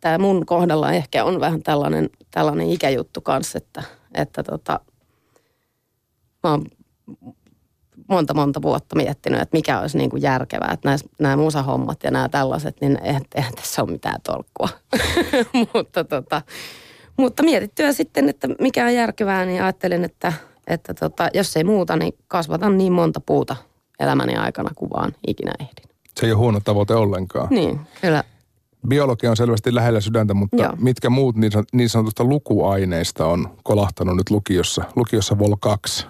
tämä 0.00 0.18
mun 0.18 0.46
kohdalla 0.46 0.92
ehkä 0.92 1.24
on 1.24 1.40
vähän 1.40 1.62
tällainen, 1.62 2.10
tällainen 2.30 2.70
ikäjuttu 2.70 3.20
kanssa, 3.20 3.58
että, 3.58 3.82
että 4.14 4.42
tota, 4.42 4.80
mä 6.42 6.50
oon 6.50 6.64
monta 8.08 8.34
monta 8.34 8.62
vuotta 8.62 8.96
miettinyt, 8.96 9.40
että 9.40 9.56
mikä 9.56 9.80
olisi 9.80 9.98
niin 9.98 10.10
kuin 10.10 10.22
järkevää, 10.22 10.70
että 10.72 10.98
nämä, 11.18 11.36
musahommat 11.36 12.02
ja 12.04 12.10
nämä 12.10 12.28
tällaiset, 12.28 12.80
niin 12.80 12.98
eihän, 13.02 13.22
eihän 13.34 13.54
tässä 13.54 13.82
ole 13.82 13.90
mitään 13.90 14.20
tolkkua. 14.22 14.68
mutta, 15.74 16.04
tota, 16.04 16.42
mutta 17.16 17.42
mietittyä 17.42 17.92
sitten, 17.92 18.28
että 18.28 18.48
mikä 18.60 18.84
on 18.84 18.94
järkevää, 18.94 19.44
niin 19.44 19.62
ajattelin, 19.62 20.04
että, 20.04 20.32
että 20.68 20.94
tota, 20.94 21.28
jos 21.34 21.56
ei 21.56 21.64
muuta, 21.64 21.96
niin 21.96 22.12
kasvatan 22.28 22.78
niin 22.78 22.92
monta 22.92 23.20
puuta 23.20 23.56
elämäni 24.00 24.36
aikana 24.36 24.70
kuin 24.74 24.90
vaan 24.90 25.12
ikinä 25.26 25.52
ehdin. 25.60 25.96
Se 26.20 26.26
ei 26.26 26.32
ole 26.32 26.38
huono 26.38 26.60
tavoite 26.64 26.94
ollenkaan. 26.94 27.48
Niin, 27.50 27.80
kyllä. 28.00 28.24
Biologia 28.88 29.30
on 29.30 29.36
selvästi 29.36 29.74
lähellä 29.74 30.00
sydäntä, 30.00 30.34
mutta 30.34 30.62
Joo. 30.62 30.72
mitkä 30.78 31.10
muut 31.10 31.36
niin, 31.36 31.52
niin 31.72 31.88
sanotusta 31.88 32.24
lukuaineista 32.24 33.26
on 33.26 33.56
kolahtanut 33.62 34.16
nyt 34.16 34.30
lukiossa, 34.30 34.84
lukiossa 34.96 35.38
Vol 35.38 35.56
2? 35.60 36.06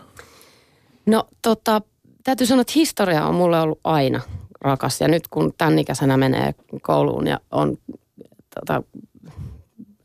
No 1.07 1.25
tota, 1.42 1.83
täytyy 2.25 2.47
sanoa, 2.47 2.61
että 2.61 2.73
historia 2.77 3.27
on 3.27 3.35
mulle 3.35 3.61
ollut 3.61 3.81
aina 3.85 4.21
rakas. 4.61 5.01
Ja 5.01 5.09
nyt 5.09 5.29
kun 5.29 5.53
tämän 5.59 5.79
ikäisenä 5.79 6.16
menee 6.16 6.55
kouluun 6.83 7.27
ja 7.27 7.40
on 7.51 7.77
tota, 8.55 8.83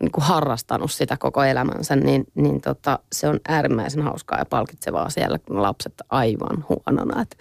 niin 0.04 0.12
kuin 0.12 0.24
harrastanut 0.24 0.92
sitä 0.92 1.18
koko 1.18 1.44
elämänsä, 1.44 1.96
niin, 1.96 2.26
niin 2.36 2.62
tota, 2.62 3.00
se 3.12 3.28
on 3.28 3.39
äärimmäisen 3.48 4.04
hauskaa 4.04 4.39
ja 4.39 4.46
palkitsevaa 4.46 5.10
siellä, 5.10 5.39
kun 5.39 5.62
lapset 5.62 5.94
aivan 6.10 6.66
huonona. 6.70 7.22
Että 7.22 7.36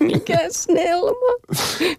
mikä 0.12 0.38
snelma, 0.50 1.34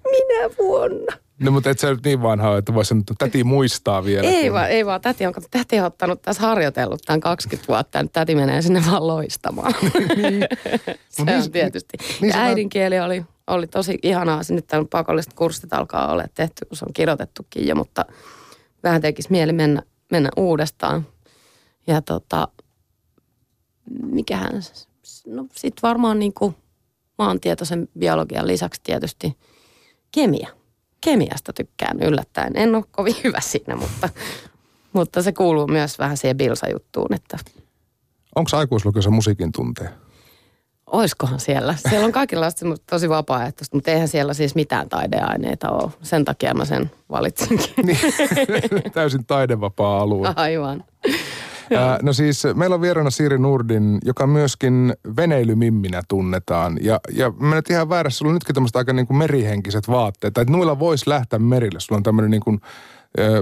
minä 0.03 0.55
vuonna. 0.57 1.17
No 1.39 1.51
mutta 1.51 1.69
et 1.69 1.79
sä 1.79 1.89
nyt 1.89 2.05
niin 2.05 2.21
vanha 2.21 2.57
että 2.57 2.73
voisi 2.73 2.89
sanoa, 2.89 2.99
että 2.99 3.13
täti 3.17 3.43
muistaa 3.43 4.05
vielä. 4.05 4.27
Ei 4.27 4.53
vaan, 4.53 4.69
ei 4.69 4.85
vaan. 4.85 5.01
Täti 5.01 5.25
on, 5.25 5.33
täti 5.51 5.79
on 5.79 5.85
ottanut 5.85 6.21
tässä 6.21 6.41
harjoitellut 6.41 7.01
tämän 7.05 7.19
20 7.19 7.67
vuotta, 7.67 7.97
ja 7.97 8.05
täti 8.13 8.35
menee 8.35 8.61
sinne 8.61 8.83
vaan 8.91 9.07
loistamaan. 9.07 9.73
niin. 10.15 10.45
se 11.09 11.21
on 11.21 11.25
niin, 11.25 11.51
tietysti. 11.51 11.97
Niin, 12.21 12.35
äidinkieli 12.35 12.99
oli, 12.99 13.25
oli 13.47 13.67
tosi 13.67 13.99
ihanaa. 14.03 14.41
Nyt 14.49 14.67
täällä 14.67 14.87
pakolliset 14.91 15.33
kurssit 15.33 15.73
alkaa 15.73 16.11
olla 16.11 16.25
tehty, 16.35 16.65
kun 16.65 16.77
se 16.77 16.85
on 16.85 16.93
kirjoitettukin 16.93 17.67
jo, 17.67 17.75
mutta 17.75 18.05
vähän 18.83 19.01
tekisi 19.01 19.31
mieli 19.31 19.53
mennä, 19.53 19.81
mennä 20.11 20.29
uudestaan. 20.37 21.07
Ja 21.87 22.01
tota, 22.01 22.47
mikähän, 24.01 24.61
no 25.27 25.45
sit 25.51 25.73
varmaan 25.83 26.19
niin 26.19 26.33
kuin 26.33 26.55
maantietoisen 27.17 27.87
biologian 27.99 28.47
lisäksi 28.47 28.81
tietysti 28.83 29.37
kemia 30.11 30.47
kemiasta 31.03 31.53
tykkään 31.53 32.01
yllättäen. 32.01 32.57
En 32.57 32.75
ole 32.75 32.83
kovin 32.91 33.15
hyvä 33.23 33.39
siinä, 33.39 33.75
mutta, 33.75 34.09
mutta 34.93 35.21
se 35.21 35.31
kuuluu 35.31 35.67
myös 35.67 35.99
vähän 35.99 36.17
siihen 36.17 36.37
bilsajuttuun. 36.37 37.13
Että... 37.13 37.37
Onko 38.35 38.49
aikuislukiossa 38.53 39.11
musiikin 39.11 39.51
tunteja? 39.51 39.89
Oiskohan 40.93 41.39
siellä. 41.39 41.75
Siellä 41.89 42.05
on 42.05 42.11
kaikenlaista 42.11 42.65
tosi 42.89 43.09
vapaaehtoista, 43.09 43.77
mutta 43.77 43.91
eihän 43.91 44.07
siellä 44.07 44.33
siis 44.33 44.55
mitään 44.55 44.89
taideaineita 44.89 45.69
ole. 45.69 45.91
Sen 46.01 46.25
takia 46.25 46.53
mä 46.53 46.65
sen 46.65 46.91
valitsinkin. 47.11 47.85
Niin, 47.85 47.97
täysin 48.93 49.25
taidevapaa 49.25 50.01
alue. 50.01 50.33
Aivan. 50.35 50.83
No 52.01 52.13
siis 52.13 52.43
meillä 52.55 52.73
on 52.73 52.81
vieraana 52.81 53.09
Siiri 53.09 53.37
Nurdin, 53.37 53.97
joka 54.05 54.27
myöskin 54.27 54.93
veneilymimminä 55.17 56.01
tunnetaan. 56.07 56.77
Ja, 56.81 56.99
ja 57.11 57.33
mä 57.39 57.55
nyt 57.55 57.69
ihan 57.69 57.89
väärässä, 57.89 58.17
sulla 58.17 58.29
on 58.29 58.33
nytkin 58.33 58.55
tämmöistä 58.55 58.79
aika 58.79 58.93
niin 58.93 59.07
kuin 59.07 59.17
merihenkiset 59.17 59.87
vaatteet. 59.87 60.37
Että 60.37 60.51
noilla 60.51 60.79
voisi 60.79 61.09
lähteä 61.09 61.39
merille. 61.39 61.79
Sulla 61.79 61.97
on 61.97 62.03
tämmöinen 62.03 62.31
niin 62.31 62.43
kuin, 62.43 62.61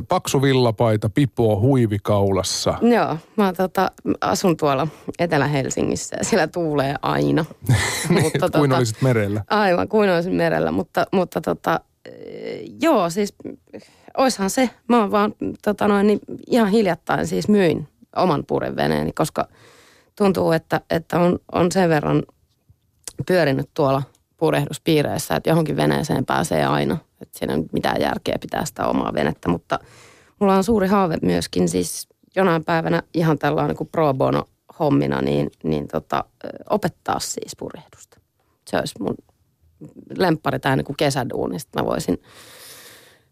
paksu 0.07 0.41
villapaita, 0.41 1.09
pipo 1.09 1.59
huivikaulassa. 1.59 2.73
Joo, 2.81 3.17
mä 3.37 3.53
tota, 3.53 3.91
asun 4.21 4.57
tuolla 4.57 4.87
Etelä-Helsingissä 5.19 6.15
ja 6.19 6.25
siellä 6.25 6.47
tuulee 6.47 6.95
aina. 7.01 7.45
mutta, 8.21 8.39
tota, 8.39 8.59
kuin 8.59 8.73
olisit 8.73 9.01
merellä. 9.01 9.43
Aivan, 9.49 9.87
kuin 9.87 10.09
olisin 10.09 10.33
merellä, 10.33 10.71
mutta, 10.71 11.05
mutta 11.11 11.41
tota, 11.41 11.79
joo, 12.81 13.09
siis 13.09 13.33
oishan 14.17 14.49
se. 14.49 14.69
Mä 14.87 14.99
oon 14.99 15.11
vaan 15.11 15.33
tota 15.63 15.87
noin, 15.87 16.07
niin 16.07 16.19
ihan 16.47 16.69
hiljattain 16.69 17.27
siis 17.27 17.47
myin 17.47 17.87
oman 18.15 18.43
pureveneeni, 18.47 19.11
koska 19.11 19.47
tuntuu, 20.17 20.51
että, 20.51 20.81
että 20.89 21.19
on, 21.19 21.39
on 21.51 21.71
sen 21.71 21.89
verran 21.89 22.23
pyörinyt 23.27 23.69
tuolla 23.73 24.03
purehduspiireissä, 24.37 25.35
että 25.35 25.49
johonkin 25.49 25.75
veneeseen 25.75 26.25
pääsee 26.25 26.65
aina. 26.65 26.97
Että 27.21 27.39
siinä 27.39 27.53
ei 27.53 27.63
mitään 27.73 28.01
järkeä 28.01 28.37
pitää 28.41 28.65
sitä 28.65 28.87
omaa 28.87 29.13
venettä, 29.13 29.49
mutta 29.49 29.79
mulla 30.39 30.55
on 30.55 30.63
suuri 30.63 30.87
haave 30.87 31.17
myöskin 31.21 31.69
siis 31.69 32.07
jonain 32.35 32.65
päivänä 32.65 33.03
ihan 33.13 33.39
tällainen 33.39 33.75
kuin 33.75 33.89
pro 33.91 34.13
bono 34.13 34.43
hommina, 34.79 35.21
niin, 35.21 35.49
niin 35.63 35.87
tota, 35.87 36.23
opettaa 36.69 37.19
siis 37.19 37.55
purehdusta. 37.57 38.19
Se 38.67 38.77
olisi 38.77 38.95
mun 38.99 39.15
lemppari 40.17 40.59
tämä 40.59 40.75
niin 40.75 40.85
kuin 40.85 40.97
kesäduunista. 40.97 41.81
Mä 41.81 41.89
voisin 41.89 42.21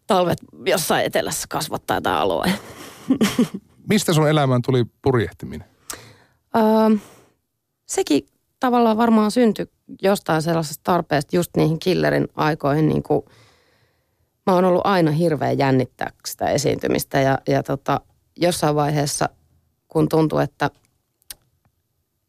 talvet 0.08 0.38
jossain 0.65 1.06
etelässä 1.06 1.45
kasvattaa 1.49 1.97
jotain 1.97 2.15
aloa. 2.15 2.45
Mistä 3.89 4.13
sun 4.13 4.30
elämään 4.30 4.62
tuli 4.62 4.86
purjehtiminen? 5.02 5.67
Öö, 6.56 6.97
sekin 7.86 8.28
tavallaan 8.60 8.97
varmaan 8.97 9.32
syntyi 9.32 9.65
jostain 10.02 10.41
sellaisesta 10.41 10.84
tarpeesta 10.84 11.36
just 11.36 11.56
niihin 11.58 11.80
killerin 11.80 12.28
aikoihin, 12.36 12.89
niin 12.89 13.04
kuin 13.04 13.21
mä 14.49 14.55
oon 14.55 14.65
ollut 14.65 14.81
aina 14.85 15.12
hirveän 15.12 15.57
jännittää 15.57 16.12
sitä 16.25 16.49
esiintymistä 16.49 17.21
ja, 17.21 17.38
ja 17.47 17.63
tota, 17.63 18.01
jossain 18.38 18.75
vaiheessa, 18.75 19.29
kun 19.88 20.09
tuntui, 20.09 20.43
että, 20.43 20.69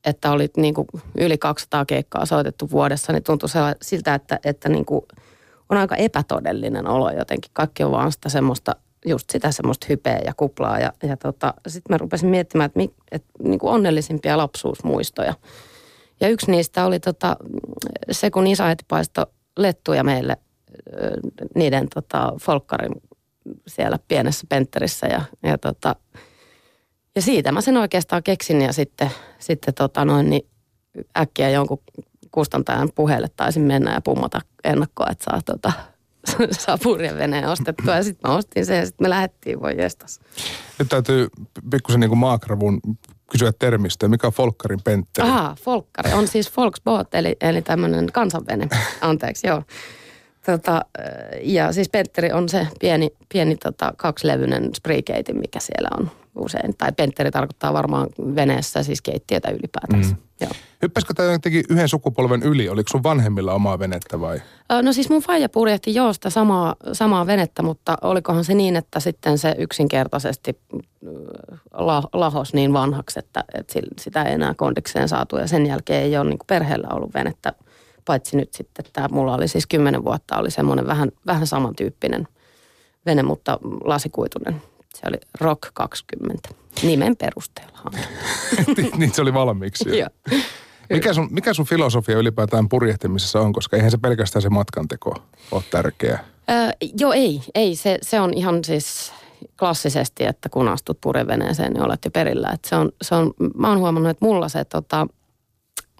että 0.04 0.30
oli 0.30 0.50
niin 0.56 0.74
kuin 0.74 0.86
yli 1.18 1.38
200 1.38 1.84
keikkaa 1.84 2.26
soitettu 2.26 2.70
vuodessa, 2.70 3.12
niin 3.12 3.22
tuntui 3.22 3.48
siltä, 3.82 4.14
että, 4.14 4.38
että 4.44 4.68
niin 4.68 4.84
kuin 4.84 5.02
on 5.68 5.78
aika 5.78 5.96
epätodellinen 5.96 6.86
olo 6.86 7.10
jotenkin. 7.10 7.50
Kaikki 7.54 7.84
on 7.84 7.90
vaan 7.90 8.12
sitä 8.12 8.28
semmoista 8.28 8.76
just 9.06 9.30
sitä 9.30 9.52
semmoista 9.52 9.86
hypeä 9.88 10.20
ja 10.24 10.32
kuplaa. 10.36 10.78
Ja, 10.78 10.92
ja 11.02 11.16
tota, 11.16 11.54
sitten 11.66 11.94
mä 11.94 11.98
rupesin 11.98 12.28
miettimään, 12.28 12.66
että, 12.66 12.78
mi, 12.78 12.94
että 13.12 13.28
niin 13.42 13.58
kuin 13.58 13.72
onnellisimpia 13.72 14.38
lapsuusmuistoja. 14.38 15.34
Ja 16.20 16.28
yksi 16.28 16.50
niistä 16.50 16.84
oli 16.84 17.00
tota, 17.00 17.36
se, 18.10 18.30
kun 18.30 18.46
isäiti 18.46 18.84
paistoi 18.88 19.26
lettuja 19.56 20.04
meille 20.04 20.36
niiden 21.54 21.88
tota, 21.94 22.32
folkkarin 22.42 22.92
siellä 23.66 23.98
pienessä 24.08 24.46
pentterissä. 24.48 25.06
Ja, 25.06 25.22
ja, 25.42 25.58
tota, 25.58 25.96
ja 27.14 27.22
siitä 27.22 27.52
mä 27.52 27.60
sen 27.60 27.76
oikeastaan 27.76 28.22
keksin 28.22 28.62
ja 28.62 28.72
sitten, 28.72 29.10
sitten 29.38 29.74
tota 29.74 30.04
noin, 30.04 30.30
niin 30.30 30.48
äkkiä 31.18 31.50
jonkun 31.50 31.82
kustantajan 32.30 32.88
puheelle 32.94 33.28
taisin 33.36 33.62
mennä 33.62 33.94
ja 33.94 34.00
pummata 34.00 34.40
ennakkoa, 34.64 35.06
että 35.10 35.24
saa 35.24 35.40
tota, 35.46 35.72
saa 36.64 36.78
purjeveneen 36.82 37.48
ostettua. 37.48 37.96
Ja 37.96 38.02
sitten 38.02 38.30
mä 38.30 38.36
ostin 38.36 38.66
sen 38.66 38.76
ja 38.76 38.86
sitten 38.86 39.04
me 39.04 39.10
lähdettiin, 39.10 39.60
voi 39.60 39.76
jestas. 39.78 40.20
Nyt 40.78 40.88
täytyy 40.88 41.28
pikkusen 41.70 42.00
niin 42.00 42.10
kuin 42.10 42.18
maakravun 42.18 42.80
kysyä 43.30 43.52
termistä. 43.58 44.08
Mikä 44.08 44.26
on 44.26 44.32
Folkkarin 44.32 44.82
pentteri? 44.84 45.28
Aha, 45.28 45.56
Folkkari 45.62 46.12
on 46.12 46.28
siis 46.28 46.56
Volksboat, 46.56 47.14
eli, 47.14 47.36
eli 47.40 47.62
tämmöinen 47.62 48.06
kansanvene. 48.12 48.68
Anteeksi, 49.00 49.46
joo. 49.46 49.62
Tota, 50.46 50.84
ja 51.42 51.72
siis 51.72 51.88
pentteri 51.88 52.32
on 52.32 52.48
se 52.48 52.66
pieni, 52.80 53.10
pieni 53.32 53.56
tota, 53.56 53.92
kaksilevyinen 53.96 54.74
spreekeitin, 54.74 55.38
mikä 55.38 55.60
siellä 55.60 55.88
on 55.98 56.10
usein. 56.34 56.76
Tai 56.78 56.92
pentteri 56.92 57.30
tarkoittaa 57.30 57.72
varmaan 57.72 58.08
veneessä 58.34 58.82
siis 58.82 59.02
keittiötä 59.02 59.50
ylipäätään. 59.50 60.02
Mm. 60.02 60.16
Joo. 60.40 60.50
Hyppäskö 60.82 61.14
tämä 61.14 61.32
jotenkin 61.32 61.64
yhden 61.68 61.88
sukupolven 61.88 62.42
yli? 62.42 62.68
Oliko 62.68 62.88
sun 62.88 63.02
vanhemmilla 63.02 63.54
omaa 63.54 63.78
venettä 63.78 64.20
vai? 64.20 64.42
No 64.82 64.92
siis 64.92 65.10
mun 65.10 65.22
faija 65.22 65.48
purjehti 65.48 65.94
joosta 65.94 66.30
samaa, 66.30 66.76
samaa 66.92 67.26
venettä, 67.26 67.62
mutta 67.62 67.96
olikohan 68.02 68.44
se 68.44 68.54
niin, 68.54 68.76
että 68.76 69.00
sitten 69.00 69.38
se 69.38 69.54
yksinkertaisesti 69.58 70.58
la, 71.72 72.02
lahos 72.12 72.54
niin 72.54 72.72
vanhaksi, 72.72 73.18
että, 73.18 73.44
että 73.54 73.80
sitä 73.98 74.22
ei 74.22 74.34
enää 74.34 74.54
kondikseen 74.56 75.08
saatu. 75.08 75.36
Ja 75.36 75.46
sen 75.46 75.66
jälkeen 75.66 76.02
ei 76.02 76.16
ole 76.16 76.28
niin 76.28 76.38
perheellä 76.46 76.88
ollut 76.92 77.14
venettä, 77.14 77.52
paitsi 78.10 78.36
nyt 78.36 78.54
sitten 78.54 78.84
tämä 78.92 79.08
mulla 79.10 79.34
oli 79.34 79.48
siis 79.48 79.66
kymmenen 79.66 80.04
vuotta, 80.04 80.36
oli 80.36 80.50
semmoinen 80.50 80.86
vähän, 80.86 81.08
vähän 81.26 81.46
samantyyppinen 81.46 82.28
vene, 83.06 83.22
mutta 83.22 83.58
lasikuitunen. 83.84 84.62
Se 84.94 85.00
oli 85.08 85.16
Rock 85.40 85.60
20 85.74 86.48
nimen 86.82 87.16
perusteella. 87.16 87.78
niin 88.98 89.14
se 89.14 89.22
oli 89.22 89.34
valmiiksi. 89.34 89.98
Joo. 89.98 90.08
Mikä 90.90 91.14
sun, 91.14 91.28
mikä 91.30 91.54
sun 91.54 91.64
filosofia 91.64 92.18
ylipäätään 92.18 92.68
purjehtimisessa 92.68 93.40
on, 93.40 93.52
koska 93.52 93.76
eihän 93.76 93.90
se 93.90 93.98
pelkästään 93.98 94.42
se 94.42 94.48
matkanteko 94.48 95.14
ole 95.50 95.62
tärkeä? 95.70 96.18
Öö, 96.50 96.70
joo, 97.00 97.12
ei. 97.12 97.40
ei. 97.54 97.76
Se, 97.76 97.98
se 98.02 98.20
on 98.20 98.34
ihan 98.34 98.64
siis 98.64 99.12
klassisesti, 99.58 100.24
että 100.24 100.48
kun 100.48 100.68
astut 100.68 101.00
purjeveneeseen, 101.00 101.72
niin 101.72 101.84
olet 101.84 102.04
jo 102.04 102.10
perillä. 102.10 102.50
Et 102.54 102.64
se 102.64 102.76
on, 102.76 102.92
se 103.02 103.14
on, 103.14 103.32
mä 103.54 103.68
oon 103.68 103.78
huomannut, 103.78 104.10
että 104.10 104.26
mulla 104.26 104.48
se, 104.48 104.64
tota, 104.64 105.06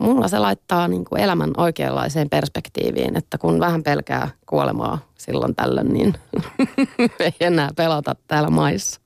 mulla 0.01 0.29
se 0.29 0.39
laittaa 0.39 0.89
niin 0.89 1.05
kuin 1.05 1.21
elämän 1.21 1.51
oikeanlaiseen 1.57 2.31
perspektiiviin, 2.31 3.17
että 3.17 3.39
kun 3.39 3.61
vähän 3.61 3.83
pelkää 3.83 4.29
kuolemaa 4.47 4.99
silloin 5.19 5.55
tällöin, 5.55 5.93
niin 5.93 6.15
ei 7.21 7.35
enää 7.41 7.71
pelata 7.77 8.17
täällä 8.27 8.51
maissa. 8.51 9.01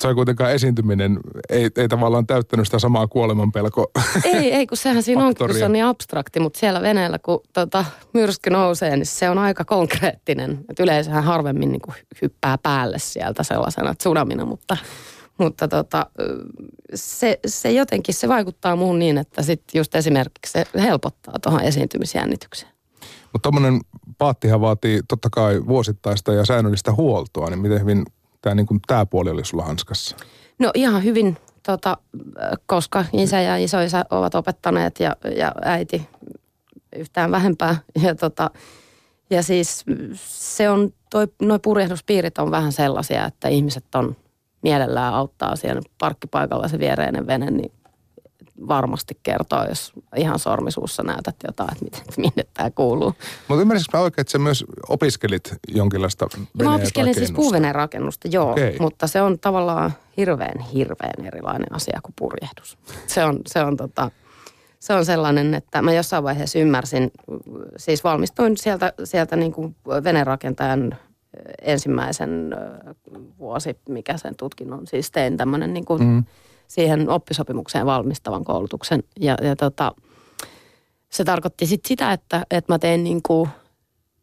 Se 0.00 0.08
on 0.08 0.14
kuitenkaan 0.14 0.52
esiintyminen, 0.52 1.20
ei, 1.50 1.70
ei 1.76 1.88
tavallaan 1.88 2.26
täyttänyt 2.26 2.66
sitä 2.66 2.78
samaa 2.78 3.08
kuolemanpelko. 3.08 3.90
Ei, 4.24 4.52
ei, 4.52 4.66
kun 4.66 4.76
sehän 4.76 5.02
siinä 5.02 5.26
onkin, 5.26 5.46
kun 5.46 5.58
se 5.58 5.64
on 5.64 5.72
niin 5.72 5.84
abstrakti, 5.84 6.40
mutta 6.40 6.58
siellä 6.58 6.82
veneellä, 6.82 7.18
kun 7.18 7.40
tota, 7.52 7.84
myrsky 8.14 8.50
nousee, 8.50 8.96
niin 8.96 9.06
se 9.06 9.30
on 9.30 9.38
aika 9.38 9.64
konkreettinen. 9.64 10.64
Et 10.70 10.80
yleensähän 10.80 11.24
harvemmin 11.24 11.72
niin 11.72 11.80
kuin 11.80 11.94
hyppää 12.22 12.58
päälle 12.62 12.98
sieltä 12.98 13.42
sellaisena 13.42 13.94
tsunamina, 13.94 14.44
mutta, 14.44 14.76
mutta 15.38 15.68
tota, 15.68 16.06
se, 16.94 17.38
se 17.46 17.72
jotenkin 17.72 18.14
se 18.14 18.28
vaikuttaa 18.28 18.76
muuhun 18.76 18.98
niin, 18.98 19.18
että 19.18 19.42
sitten 19.42 19.78
just 19.78 19.94
esimerkiksi 19.94 20.52
se 20.52 20.64
helpottaa 20.74 21.34
tuohon 21.42 21.62
esiintymisjännitykseen. 21.62 22.72
Mutta 23.32 23.50
tuommoinen 23.50 23.80
paattihan 24.18 24.60
vaatii 24.60 25.00
totta 25.08 25.28
kai 25.32 25.66
vuosittaista 25.66 26.32
ja 26.32 26.44
säännöllistä 26.44 26.92
huoltoa, 26.92 27.50
niin 27.50 27.58
miten 27.58 27.80
hyvin 27.80 28.04
tämä 28.42 28.54
niin 28.54 28.66
tää 28.86 29.06
puoli 29.06 29.30
oli 29.30 29.44
sulla 29.44 29.64
hanskassa? 29.64 30.16
No 30.58 30.70
ihan 30.74 31.04
hyvin, 31.04 31.36
tota, 31.62 31.96
koska 32.66 33.04
isä 33.12 33.40
ja 33.40 33.56
isoisä 33.56 34.04
ovat 34.10 34.34
opettaneet 34.34 35.00
ja, 35.00 35.16
ja 35.36 35.52
äiti 35.62 36.08
yhtään 36.96 37.30
vähempää. 37.30 37.76
Ja, 38.02 38.14
tota, 38.14 38.50
ja 39.30 39.42
siis 39.42 39.84
se 40.24 40.70
on, 40.70 40.92
toi, 41.10 41.26
noi 41.42 41.58
purjehduspiirit 41.58 42.38
on 42.38 42.50
vähän 42.50 42.72
sellaisia, 42.72 43.24
että 43.24 43.48
ihmiset 43.48 43.94
on 43.94 44.16
mielellään 44.62 45.14
auttaa 45.14 45.56
siellä 45.56 45.82
parkkipaikalla 45.98 46.68
se 46.68 46.78
viereinen 46.78 47.26
vene, 47.26 47.50
niin 47.50 47.72
varmasti 48.68 49.18
kertoo, 49.22 49.64
jos 49.68 49.92
ihan 50.16 50.38
sormisuussa 50.38 51.02
näytät 51.02 51.36
jotain, 51.46 51.72
että 51.72 51.84
miten, 51.84 52.02
minne 52.16 52.50
tämä 52.54 52.70
kuuluu. 52.70 53.14
Mutta 53.48 53.62
ymmärsinkö 53.62 53.96
mä 53.96 54.02
oikein, 54.02 54.20
että 54.20 54.30
sä 54.30 54.38
myös 54.38 54.64
opiskelit 54.88 55.54
jonkinlaista 55.68 56.26
Mä 56.62 56.74
opiskelin 56.74 57.14
siis 57.14 57.32
puuveneen 57.32 57.74
rakennusta, 57.74 58.28
joo, 58.28 58.50
okay. 58.50 58.76
mutta 58.80 59.06
se 59.06 59.22
on 59.22 59.38
tavallaan 59.38 59.92
hirveän, 60.16 60.60
hirveän 60.60 61.26
erilainen 61.26 61.74
asia 61.74 62.00
kuin 62.02 62.14
purjehdus. 62.18 62.78
Se 63.06 63.24
on, 63.24 63.38
se 63.46 63.60
on 63.60 63.76
tota, 63.76 64.10
se 64.78 64.94
on 64.94 65.04
sellainen, 65.04 65.54
että 65.54 65.82
mä 65.82 65.92
jossain 65.92 66.24
vaiheessa 66.24 66.58
ymmärsin, 66.58 67.10
siis 67.76 68.04
valmistuin 68.04 68.56
sieltä, 68.56 68.92
sieltä 69.04 69.36
niin 69.36 69.52
kuin 69.52 69.76
venerakentajan 70.04 70.96
ensimmäisen 71.62 72.56
vuosi, 73.38 73.76
mikä 73.88 74.16
sen 74.16 74.36
tutkinnon, 74.36 74.86
siis 74.86 75.10
tein 75.10 75.36
tämmöinen 75.36 75.74
niin 75.74 75.84
kuin 75.84 76.02
mm 76.02 76.24
siihen 76.68 77.08
oppisopimukseen 77.08 77.86
valmistavan 77.86 78.44
koulutuksen. 78.44 79.02
Ja, 79.20 79.36
ja 79.42 79.56
tota, 79.56 79.92
se 81.10 81.24
tarkoitti 81.24 81.66
sit 81.66 81.84
sitä, 81.84 82.12
että, 82.12 82.46
että 82.50 82.72
mä 82.72 82.78
tein 82.78 83.04
niin 83.04 83.20
kuin 83.26 83.48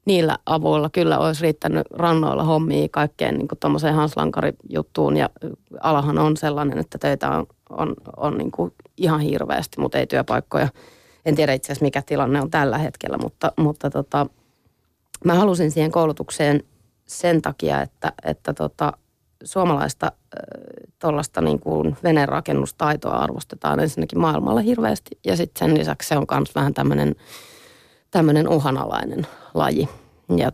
niillä 0.05 0.37
avuilla 0.45 0.89
kyllä 0.89 1.19
olisi 1.19 1.41
riittänyt 1.41 1.87
rannoilla 1.91 2.43
hommia 2.43 2.87
kaikkeen 2.91 3.37
niin 3.37 3.47
tuommoiseen 3.59 3.95
Hanslankari-juttuun. 3.95 5.17
Ja 5.17 5.29
alahan 5.81 6.17
on 6.17 6.37
sellainen, 6.37 6.77
että 6.77 6.97
töitä 6.97 7.29
on, 7.29 7.45
on, 7.69 7.93
on 8.17 8.37
niin 8.37 8.51
kuin 8.51 8.73
ihan 8.97 9.19
hirveästi, 9.19 9.81
mutta 9.81 9.97
ei 9.97 10.07
työpaikkoja. 10.07 10.67
En 11.25 11.35
tiedä 11.35 11.53
itse 11.53 11.71
asiassa 11.71 11.85
mikä 11.85 12.01
tilanne 12.01 12.41
on 12.41 12.51
tällä 12.51 12.77
hetkellä, 12.77 13.17
mutta, 13.17 13.51
mutta 13.57 13.89
tota, 13.89 14.27
mä 15.25 15.33
halusin 15.33 15.71
siihen 15.71 15.91
koulutukseen 15.91 16.63
sen 17.19 17.41
takia, 17.41 17.81
että, 17.81 18.13
että 18.25 18.53
tota, 18.53 18.93
suomalaista 19.43 20.11
tuollaista 20.99 21.41
niin 21.41 21.59
kuin 21.59 21.97
venerakennustaitoa 22.03 23.13
arvostetaan 23.13 23.79
ensinnäkin 23.79 24.19
maailmalla 24.19 24.61
hirveästi. 24.61 25.19
Ja 25.25 25.37
sitten 25.37 25.69
sen 25.69 25.77
lisäksi 25.77 26.09
se 26.09 26.17
on 26.17 26.25
myös 26.31 26.55
vähän 26.55 26.73
tämmöinen 26.73 27.15
tämmöinen 28.11 28.47
uhanalainen 28.47 29.27
laji. 29.53 29.89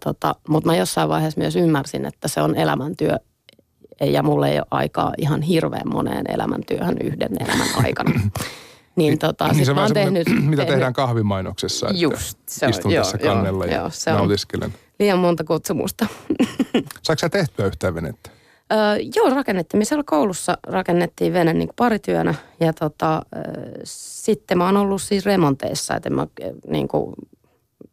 Tota, 0.03 0.35
mutta 0.47 0.69
mä 0.69 0.75
jossain 0.75 1.09
vaiheessa 1.09 1.41
myös 1.41 1.55
ymmärsin, 1.55 2.05
että 2.05 2.27
se 2.27 2.41
on 2.41 2.55
elämäntyö 2.55 3.17
ja 4.01 4.23
mulla 4.23 4.47
ei 4.47 4.57
ole 4.57 4.67
aikaa 4.71 5.13
ihan 5.17 5.41
hirveän 5.41 5.89
moneen 5.93 6.25
elämäntyöhön 6.31 6.97
yhden 7.03 7.31
elämän 7.39 7.67
aikana. 7.85 8.11
Niin, 8.99 9.19
tota, 9.19 9.47
niin 9.47 9.65
se 9.65 9.75
vaan 9.75 9.93
tehnyt, 9.93 10.27
mitä 10.27 10.39
tehnyt, 10.39 10.67
tehdään 10.67 10.93
kahvimainoksessa, 10.93 11.87
että 11.89 12.01
just, 12.01 12.37
se 12.47 12.65
on, 12.65 12.69
istun 12.69 12.91
joo, 12.91 13.03
tässä 13.03 13.17
kannella 13.17 13.65
joo, 13.65 13.73
ja 13.73 13.79
joo, 13.79 13.89
se 13.89 14.11
nautiskelen. 14.11 14.73
Liian 14.99 15.19
monta 15.19 15.43
kutsumusta. 15.43 16.07
Saatko 17.03 17.19
sä 17.19 17.29
tehtyä 17.29 17.65
yhtään 17.65 17.95
venettä? 17.95 18.29
Öö, 18.71 18.77
joo, 19.15 19.29
rakennettiin. 19.29 19.79
Me 19.79 19.85
siellä 19.85 20.03
koulussa 20.05 20.57
rakennettiin 20.67 21.33
vene 21.33 21.53
niin 21.53 21.69
parityönä 21.75 22.35
ja 22.59 22.73
tota, 22.73 23.21
öö, 23.35 23.43
sitten 23.83 24.57
mä 24.57 24.65
oon 24.65 24.77
ollut 24.77 25.01
siis 25.01 25.25
remonteissa, 25.25 25.95
että 25.95 26.09
mä 26.09 26.27
niin 26.67 26.87
kuin, 26.87 27.13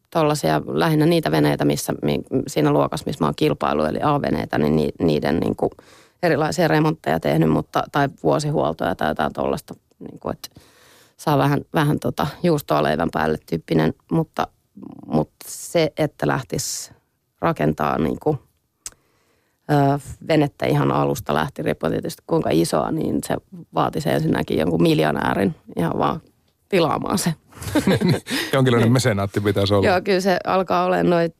tollaisia, 0.09 0.61
lähinnä 0.65 1.05
niitä 1.05 1.31
veneitä, 1.31 1.65
missä, 1.65 1.93
mi, 2.03 2.19
siinä 2.47 2.71
luokassa, 2.71 3.03
missä 3.05 3.23
mä 3.23 3.27
oon 3.27 3.35
kilpailu, 3.35 3.83
eli 3.83 3.99
A-veneitä, 4.03 4.57
niin 4.57 4.75
ni, 4.75 4.89
niiden 4.99 5.39
niin 5.39 5.55
kuin, 5.55 5.71
erilaisia 6.23 6.67
remontteja 6.67 7.19
tehnyt, 7.19 7.49
mutta, 7.49 7.83
tai 7.91 8.09
vuosihuoltoja 8.23 8.95
tai 8.95 9.07
jotain 9.09 9.33
tuollaista, 9.33 9.73
niin 9.99 10.19
kuin, 10.19 10.33
että 10.35 10.61
saa 11.17 11.37
vähän, 11.37 11.61
vähän 11.73 11.99
tota 11.99 12.27
juustoa 12.43 12.83
leivän 12.83 13.09
päälle 13.13 13.37
tyyppinen, 13.49 13.93
mutta, 14.11 14.47
mutta 15.05 15.45
se, 15.47 15.91
että 15.97 16.27
lähtisi 16.27 16.91
rakentaa 17.41 17.97
niin 17.97 18.17
kuin 18.19 18.39
venettä 20.27 20.65
ihan 20.65 20.91
alusta 20.91 21.33
lähti, 21.33 21.63
riippuen 21.63 21.91
tietysti 21.91 22.23
kuinka 22.27 22.49
isoa, 22.51 22.91
niin 22.91 23.19
se 23.23 23.37
vaatisi 23.73 24.09
ensinnäkin 24.09 24.57
jonkun 24.57 24.81
miljonäärin 24.81 25.55
ihan 25.75 25.97
vaan 25.97 26.21
tilaamaan 26.69 27.17
se. 27.17 27.33
Jonkinlainen 28.53 28.91
mesenaatti 28.91 29.41
pitäisi 29.41 29.73
olla. 29.73 29.87
Joo, 29.87 30.01
kyllä 30.01 30.21
se 30.21 30.39
alkaa 30.45 30.85
olla 30.85 31.03
noin 31.03 31.33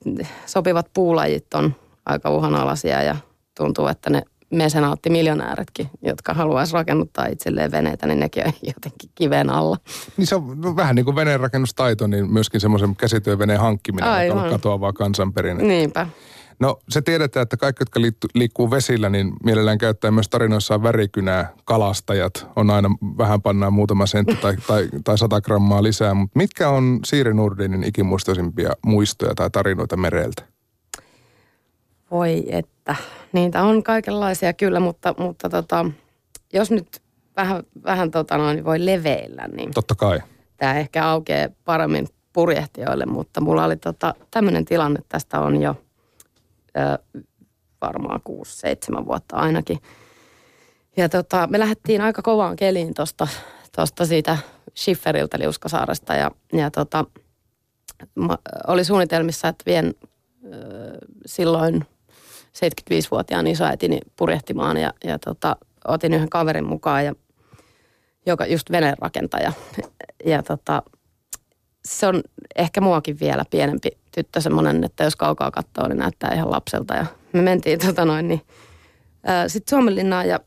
sopivat 0.46 0.90
puulajit 0.94 1.54
on 1.54 1.76
aika 2.06 2.30
uhanalaisia 2.30 3.04
ja 3.04 3.16
tuntuu, 3.58 3.88
että 3.88 4.10
ne 4.10 4.22
mesenaattimiljonääritkin, 4.52 5.90
jotka 6.02 6.34
haluaisi 6.34 6.74
rakennuttaa 6.74 7.26
itselleen 7.26 7.72
veneitä, 7.72 8.08
niin 8.08 8.20
nekin 8.20 8.48
on 8.48 8.54
jotenkin 8.76 9.10
kiven 9.16 9.50
alla. 9.50 9.78
Niin 10.18 10.28
se 10.28 10.36
on 10.36 10.76
vähän 10.76 10.96
niin 10.96 11.06
kuin 11.06 11.16
veneenrakennustaito, 11.16 12.08
niin 12.08 12.34
myöskin 12.34 12.62
semmoisen 12.62 12.96
käsityöveneen 12.96 13.60
hankkiminen, 13.60 14.10
Aivan. 14.10 14.38
joka 14.38 14.50
katoavaa 14.50 14.94
kansanperinne. 14.94 15.64
Niinpä. 15.64 16.08
No 16.60 16.80
se 16.90 17.02
tiedetään, 17.02 17.42
että 17.44 17.58
kaikki, 17.58 17.82
jotka 17.82 18.02
liikkuu 18.36 18.72
vesillä, 18.72 19.10
niin 19.10 19.34
mielellään 19.44 19.78
käyttää 19.78 20.12
myös 20.12 20.30
tarinoissaan 20.30 20.84
värikynää. 20.84 21.54
Kalastajat 21.66 22.48
on 22.56 22.70
aina 22.70 22.90
vähän 23.18 23.42
pannaan 23.42 23.74
muutama 23.74 24.06
sentti 24.06 24.36
tai, 24.36 24.56
tai, 24.68 24.90
tai 25.04 25.18
sata 25.18 25.42
grammaa 25.42 25.84
lisää. 25.84 26.14
Mutta 26.14 26.40
mitkä 26.40 26.70
on 26.70 27.00
Siiri 27.06 27.34
Nurdinin 27.34 27.84
ikimuistoisimpia 27.84 28.70
muistoja 28.86 29.36
tai 29.36 29.50
tarinoita 29.50 29.98
mereltä? 29.98 30.57
Voi 32.12 32.44
että, 32.50 32.96
niitä 33.32 33.64
on 33.64 33.84
kaikenlaisia 33.84 34.54
kyllä, 34.54 34.80
mutta, 34.80 35.16
mutta 35.18 35.50
tota, 35.50 35.86
jos 36.54 36.72
nyt 36.72 37.02
vähän, 37.38 37.64
vähän 37.84 38.12
tota 38.12 38.38
noin, 38.38 38.66
voi 38.66 38.86
leveillä, 38.86 39.48
niin... 39.48 39.72
Totta 39.74 39.96
kai. 39.96 40.20
Tämä 40.58 40.80
ehkä 40.80 41.06
aukeaa 41.06 41.50
paremmin 41.66 42.08
purjehtijoille, 42.34 43.06
mutta 43.06 43.42
mulla 43.42 43.64
oli 43.64 43.78
tota, 43.78 44.14
tämmöinen 44.32 44.66
tilanne, 44.66 45.00
tästä 45.10 45.40
on 45.40 45.62
jo– 45.62 45.76
varmaan 47.82 48.22
6-7 49.02 49.06
vuotta 49.06 49.36
ainakin. 49.36 49.78
Ja 50.98 51.10
tota, 51.10 51.48
me 51.52 51.60
lähdettiin 51.60 52.02
aika 52.02 52.22
kovaan 52.22 52.56
keliin 52.56 52.94
tuosta 52.94 53.28
tosta 53.76 54.06
siitä 54.06 54.38
Schifferiltä 54.76 55.40
Liuskasaaresta 55.40 56.14
ja, 56.14 56.32
ja 56.54 56.72
tota, 56.72 57.06
oli 58.68 58.84
suunnitelmissa, 58.84 59.48
että 59.48 59.64
vien 59.66 59.96
ö, 60.46 60.98
silloin 61.26 61.86
75-vuotiaan 62.54 63.48
isoäitini 63.48 64.00
purjehtimaan 64.16 64.78
ja, 64.78 64.94
ja 65.04 65.20
tota, 65.20 65.56
otin 65.88 66.14
yhden 66.14 66.30
kaverin 66.30 66.68
mukaan, 66.68 67.06
ja, 67.06 67.16
joka 68.26 68.46
just 68.46 68.72
venerakentaja. 68.72 69.54
Ja 70.26 70.44
tota, 70.44 70.84
se 71.86 72.08
on 72.08 72.22
ehkä 72.56 72.82
muakin 72.82 73.20
vielä 73.20 73.44
pienempi 73.50 73.90
tyttö 74.12 74.42
semmoinen, 74.42 74.84
että 74.84 75.04
jos 75.04 75.16
kaukaa 75.16 75.52
katsoo, 75.52 75.88
niin 75.88 75.98
näyttää 75.98 76.34
ihan 76.34 76.52
lapselta. 76.52 76.94
Ja 76.94 77.06
me 77.34 77.42
mentiin 77.42 77.80
tota 77.80 78.06
noin, 78.06 78.28
niin 78.28 78.42
sitten 79.48 79.70
Suomenlinnaan 79.70 80.28
ja 80.28 80.40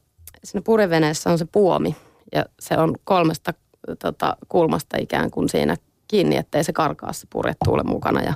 siinä 0.45 0.63
pureveneessä 0.65 1.31
on 1.31 1.39
se 1.39 1.47
puomi 1.53 1.97
ja 2.33 2.45
se 2.61 2.77
on 2.77 2.95
kolmesta 3.05 3.55
tota, 3.99 4.37
kulmasta 4.49 4.97
ikään 5.01 5.31
kuin 5.31 5.49
siinä 5.49 5.77
kiinni, 6.09 6.37
ettei 6.37 6.65
se 6.65 6.73
karkaa 6.73 7.13
se 7.13 7.27
purje 7.31 7.55
mukana. 7.85 8.23
Ja 8.23 8.35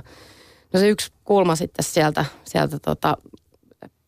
no 0.73 0.79
se 0.79 0.89
yksi 0.89 1.11
kulma 1.23 1.55
sitten 1.55 1.83
sieltä, 1.83 2.25
sieltä 2.43 2.79
tota, 2.79 3.17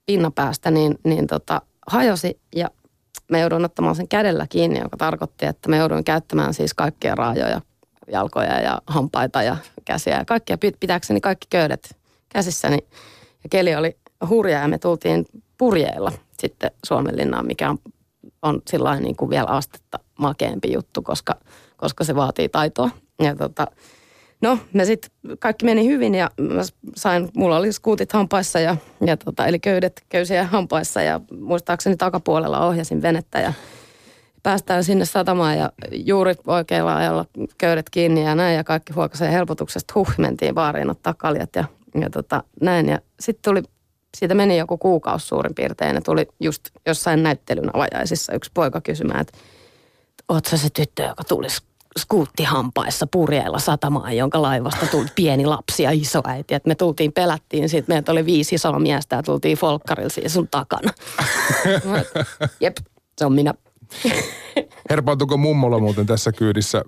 pinnapäästä 0.08 0.72
niin, 0.72 1.00
niin 1.04 1.28
tota, 1.28 1.62
hajosi 1.88 2.40
ja 2.56 2.70
me 3.32 3.40
joudun 3.40 3.66
ottamaan 3.66 3.96
sen 3.96 4.08
kädellä 4.08 4.48
kiinni, 4.50 4.80
joka 4.80 4.98
tarkoitti, 4.98 5.46
että 5.46 5.70
me 5.70 5.78
jouduin 5.78 6.04
käyttämään 6.04 6.54
siis 6.54 6.74
kaikkia 6.74 7.16
raajoja 7.16 7.62
jalkoja 8.12 8.62
ja 8.62 8.82
hampaita 8.88 9.44
ja 9.44 9.58
käsiä 9.86 10.18
ja 10.18 10.26
kaikkia 10.26 10.58
pitääkseni 10.80 11.22
kaikki 11.22 11.48
köydet 11.50 11.96
käsissäni. 12.30 12.78
Ja 13.44 13.50
keli 13.50 13.76
oli 13.76 13.98
hurja 14.30 14.60
ja 14.60 14.68
me 14.68 14.78
tultiin 14.78 15.26
purjeilla 15.58 16.12
sitten 16.40 16.72
Suomenlinnaan, 16.86 17.48
mikä 17.48 17.70
on, 17.70 17.78
on 18.42 18.62
sillä 18.70 19.00
niin 19.00 19.16
kuin 19.16 19.30
vielä 19.30 19.48
astetta 19.48 20.00
makeampi 20.20 20.74
juttu, 20.74 21.02
koska, 21.02 21.36
koska 21.78 22.04
se 22.04 22.16
vaatii 22.16 22.50
taitoa. 22.50 22.90
Ja 23.20 23.36
tota, 23.36 23.68
No, 24.42 24.60
me 24.74 24.86
sitten 24.86 25.12
kaikki 25.40 25.66
meni 25.66 25.86
hyvin 25.86 26.16
ja 26.16 26.30
mä 26.40 26.62
sain, 26.96 27.30
mulla 27.36 27.58
oli 27.58 27.72
skuutit 27.74 28.12
hampaissa 28.12 28.60
ja, 28.60 28.78
ja 29.06 29.18
tota, 29.18 29.46
eli 29.46 29.60
köydet 29.60 30.02
köysiä 30.10 30.44
hampaissa 30.44 31.02
ja 31.02 31.22
muistaakseni 31.40 31.98
takapuolella 31.98 32.66
ohjasin 32.66 33.02
venettä 33.02 33.40
ja 33.40 33.54
päästään 34.44 34.84
sinne 34.84 35.06
satamaan 35.06 35.58
ja 35.58 35.72
juuri 35.92 36.36
oikealla 36.48 36.96
ajalla 36.96 37.26
köydet 37.58 37.90
kiinni 37.90 38.24
ja 38.24 38.36
näin 38.36 38.56
ja 38.56 38.64
kaikki 38.64 38.94
huokaseen 38.94 39.32
helpotuksesta. 39.32 39.94
Huh, 39.96 40.14
mentiin 40.18 40.56
baariin 40.56 40.90
ottaa 40.90 41.14
kaljat 41.14 41.56
ja, 41.56 41.64
ja 42.02 42.10
tota, 42.10 42.44
näin. 42.62 42.90
Ja 42.90 43.00
sitten 43.20 43.42
tuli, 43.44 43.64
siitä 44.18 44.36
meni 44.36 44.58
joku 44.58 44.78
kuukausi 44.78 45.28
suurin 45.28 45.56
piirtein 45.56 45.96
ja 45.96 46.02
tuli 46.02 46.28
just 46.40 46.70
jossain 46.86 47.24
näyttelyn 47.24 47.76
avajaisissa 47.76 48.34
yksi 48.34 48.52
poika 48.54 48.82
kysymään, 48.82 49.22
että 49.22 49.38
ootko 50.30 50.58
se 50.58 50.68
tyttö, 50.70 51.04
joka 51.04 51.24
tulisi 51.24 51.62
skuuttihampaissa 51.98 53.08
purjeilla 53.08 53.60
satamaan, 53.60 54.18
jonka 54.18 54.42
laivasta 54.42 54.86
tuli 54.86 55.08
pieni 55.16 55.46
lapsi 55.46 55.84
ja 55.84 55.92
iso 55.92 56.22
äiti. 56.26 56.54
Et 56.54 56.66
me 56.66 56.76
tultiin, 56.76 57.14
pelättiin 57.14 57.70
siitä, 57.70 57.88
meitä 57.88 58.12
oli 58.12 58.26
viisi 58.26 58.56
isoa 58.56 58.80
miestä 58.80 59.16
ja 59.16 59.24
tultiin 59.24 59.58
folkkarilla 59.58 60.10
siihen 60.10 60.30
sun 60.30 60.48
takana. 60.48 60.92
Jep, 62.62 62.78
se 63.18 63.26
on 63.26 63.34
minä. 63.34 63.54
Herpaantuko 64.90 65.38
mummolla 65.38 65.80
muuten 65.80 66.06
tässä 66.06 66.32
kyydissä 66.32 66.82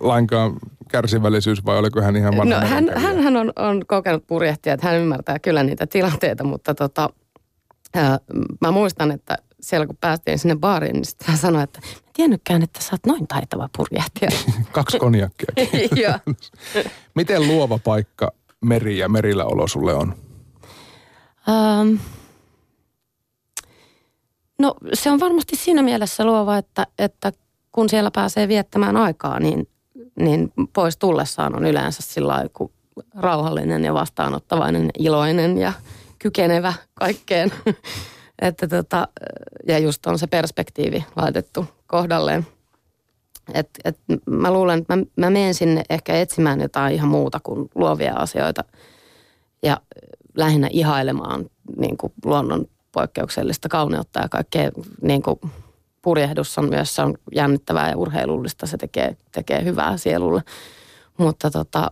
lainkaan 0.00 0.56
kärsivällisyys 0.88 1.64
vai 1.64 1.78
oliko 1.78 2.00
hän 2.00 2.16
ihan 2.16 2.36
vanha? 2.36 2.60
No, 2.60 2.66
hän, 2.66 2.90
hän, 2.96 3.20
hän 3.20 3.36
on, 3.36 3.52
on 3.56 3.82
kokenut 3.86 4.26
purjehtia, 4.26 4.74
että 4.74 4.86
hän 4.86 4.96
ymmärtää 4.96 5.38
kyllä 5.38 5.62
niitä 5.62 5.86
tilanteita, 5.86 6.44
mutta 6.44 6.74
tota, 6.74 7.10
ää, 7.94 8.18
mä 8.60 8.70
muistan, 8.70 9.10
että 9.10 9.36
siellä 9.60 9.86
kun 9.86 9.96
päästiin 10.00 10.38
sinne 10.38 10.56
baariin, 10.56 10.92
niin 10.92 11.04
hän 11.24 11.38
sanoi, 11.38 11.62
että 11.62 11.80
tiennytkään, 12.14 12.62
että 12.62 12.82
sä 12.82 12.88
oot 12.92 13.06
noin 13.06 13.26
taitava 13.26 13.68
purjehtija. 13.76 14.30
Kaksi 14.72 14.98
konjakkia. 14.98 15.48
Miten 17.14 17.48
luova 17.48 17.78
paikka 17.78 18.32
meri 18.60 18.98
ja 18.98 19.08
merillä 19.08 19.44
olo 19.44 19.68
sulle 19.68 19.94
on? 19.94 20.14
Um, 21.48 21.98
no 24.58 24.74
se 24.92 25.10
on 25.10 25.20
varmasti 25.20 25.56
siinä 25.56 25.82
mielessä 25.82 26.24
luova, 26.24 26.56
että, 26.56 26.86
että 26.98 27.32
kun 27.72 27.88
siellä 27.88 28.10
pääsee 28.10 28.48
viettämään 28.48 28.96
aikaa, 28.96 29.40
niin, 29.40 29.68
niin 30.16 30.52
pois 30.72 30.96
tullessaan 30.96 31.56
on 31.56 31.66
yleensä 31.66 32.02
sillä 32.02 32.44
rauhallinen 33.14 33.84
ja 33.84 33.94
vastaanottavainen, 33.94 34.90
iloinen 34.98 35.58
ja 35.58 35.72
kykenevä 36.18 36.74
kaikkeen. 36.94 37.52
että 38.42 38.68
tota, 38.68 39.08
ja 39.68 39.78
just 39.78 40.06
on 40.06 40.18
se 40.18 40.26
perspektiivi 40.26 41.04
laitettu 41.16 41.66
kohdalleen. 41.86 42.46
Et, 43.54 43.68
et 43.84 43.98
mä 44.26 44.52
luulen, 44.52 44.78
että 44.78 44.96
mä, 44.96 45.02
mä 45.16 45.30
menen 45.30 45.54
sinne 45.54 45.82
ehkä 45.90 46.14
etsimään 46.14 46.60
jotain 46.60 46.94
ihan 46.94 47.08
muuta 47.08 47.40
kuin 47.42 47.68
luovia 47.74 48.14
asioita 48.14 48.64
ja 49.62 49.80
lähinnä 50.36 50.68
ihailemaan 50.70 51.50
niin 51.76 51.96
kuin 51.96 52.12
luonnon 52.24 52.66
poikkeuksellista 52.92 53.68
kauneutta 53.68 54.20
ja 54.20 54.28
kaikkea 54.28 54.70
niin 55.02 55.22
kuin 55.22 55.40
purjehdus 56.02 56.58
on 56.58 56.68
myös 56.68 56.94
se 56.94 57.02
on 57.02 57.14
jännittävää 57.34 57.90
ja 57.90 57.96
urheilullista, 57.96 58.66
se 58.66 58.76
tekee, 58.76 59.16
tekee 59.32 59.64
hyvää 59.64 59.96
sielulle. 59.96 60.42
Mutta 61.18 61.50
tota, 61.50 61.90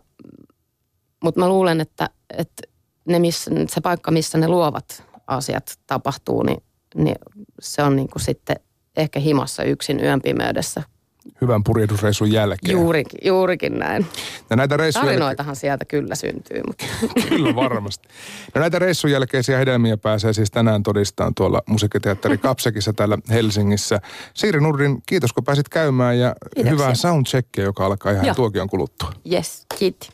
mutta 1.23 1.41
mä 1.41 1.49
luulen, 1.49 1.81
että, 1.81 2.11
että 2.39 2.63
ne 3.05 3.19
missä, 3.19 3.51
se 3.69 3.81
paikka, 3.81 4.11
missä 4.11 4.39
ne 4.39 4.49
luovat 4.49 5.05
asiat 5.27 5.79
tapahtuu, 5.87 6.43
niin, 6.43 6.63
niin 6.95 7.17
se 7.61 7.83
on 7.83 7.97
niin 7.97 8.09
kuin 8.09 8.23
sitten 8.23 8.57
ehkä 8.97 9.21
himassa 9.21 9.63
yksin 9.63 10.01
yön 10.01 10.21
pimeydessä. 10.23 10.83
Hyvän 11.41 11.65
purjehdusreissun 11.65 12.33
jälkeen. 12.33 12.73
Juurikin, 12.73 13.19
juurikin 13.25 13.79
näin. 13.79 14.07
Ja 14.51 14.57
näitä 14.57 14.77
reissun 14.77 15.05
Tarinoitahan 15.05 15.57
sieltä 15.57 15.85
kyllä 15.85 16.15
syntyy. 16.15 16.61
Mutta. 16.67 16.85
kyllä 17.29 17.55
varmasti. 17.55 18.09
No 18.55 18.61
näitä 18.61 18.79
reissun 18.79 19.11
jälkeisiä 19.11 19.59
hedelmiä 19.59 19.97
pääsee 19.97 20.33
siis 20.33 20.51
tänään 20.51 20.83
todistamaan 20.83 21.35
tuolla 21.35 21.63
musiikkiteatteri 21.67 22.39
Kapsekissa 22.49 22.93
täällä 22.93 23.19
Helsingissä. 23.31 24.01
Siiri 24.35 24.61
Nurdin, 24.61 25.03
kiitos 25.07 25.33
kun 25.33 25.45
pääsit 25.45 25.69
käymään 25.69 26.19
ja 26.19 26.35
Kiitoksia. 26.55 26.73
hyvää 26.73 26.95
soundcheckia, 26.95 27.65
joka 27.65 27.87
alkaa 27.87 28.13
ihan 28.13 28.27
Joo. 28.27 28.35
tuokion 28.35 28.69
kuluttua. 28.69 29.13
Yes, 29.33 29.67
kiitti. 29.79 30.09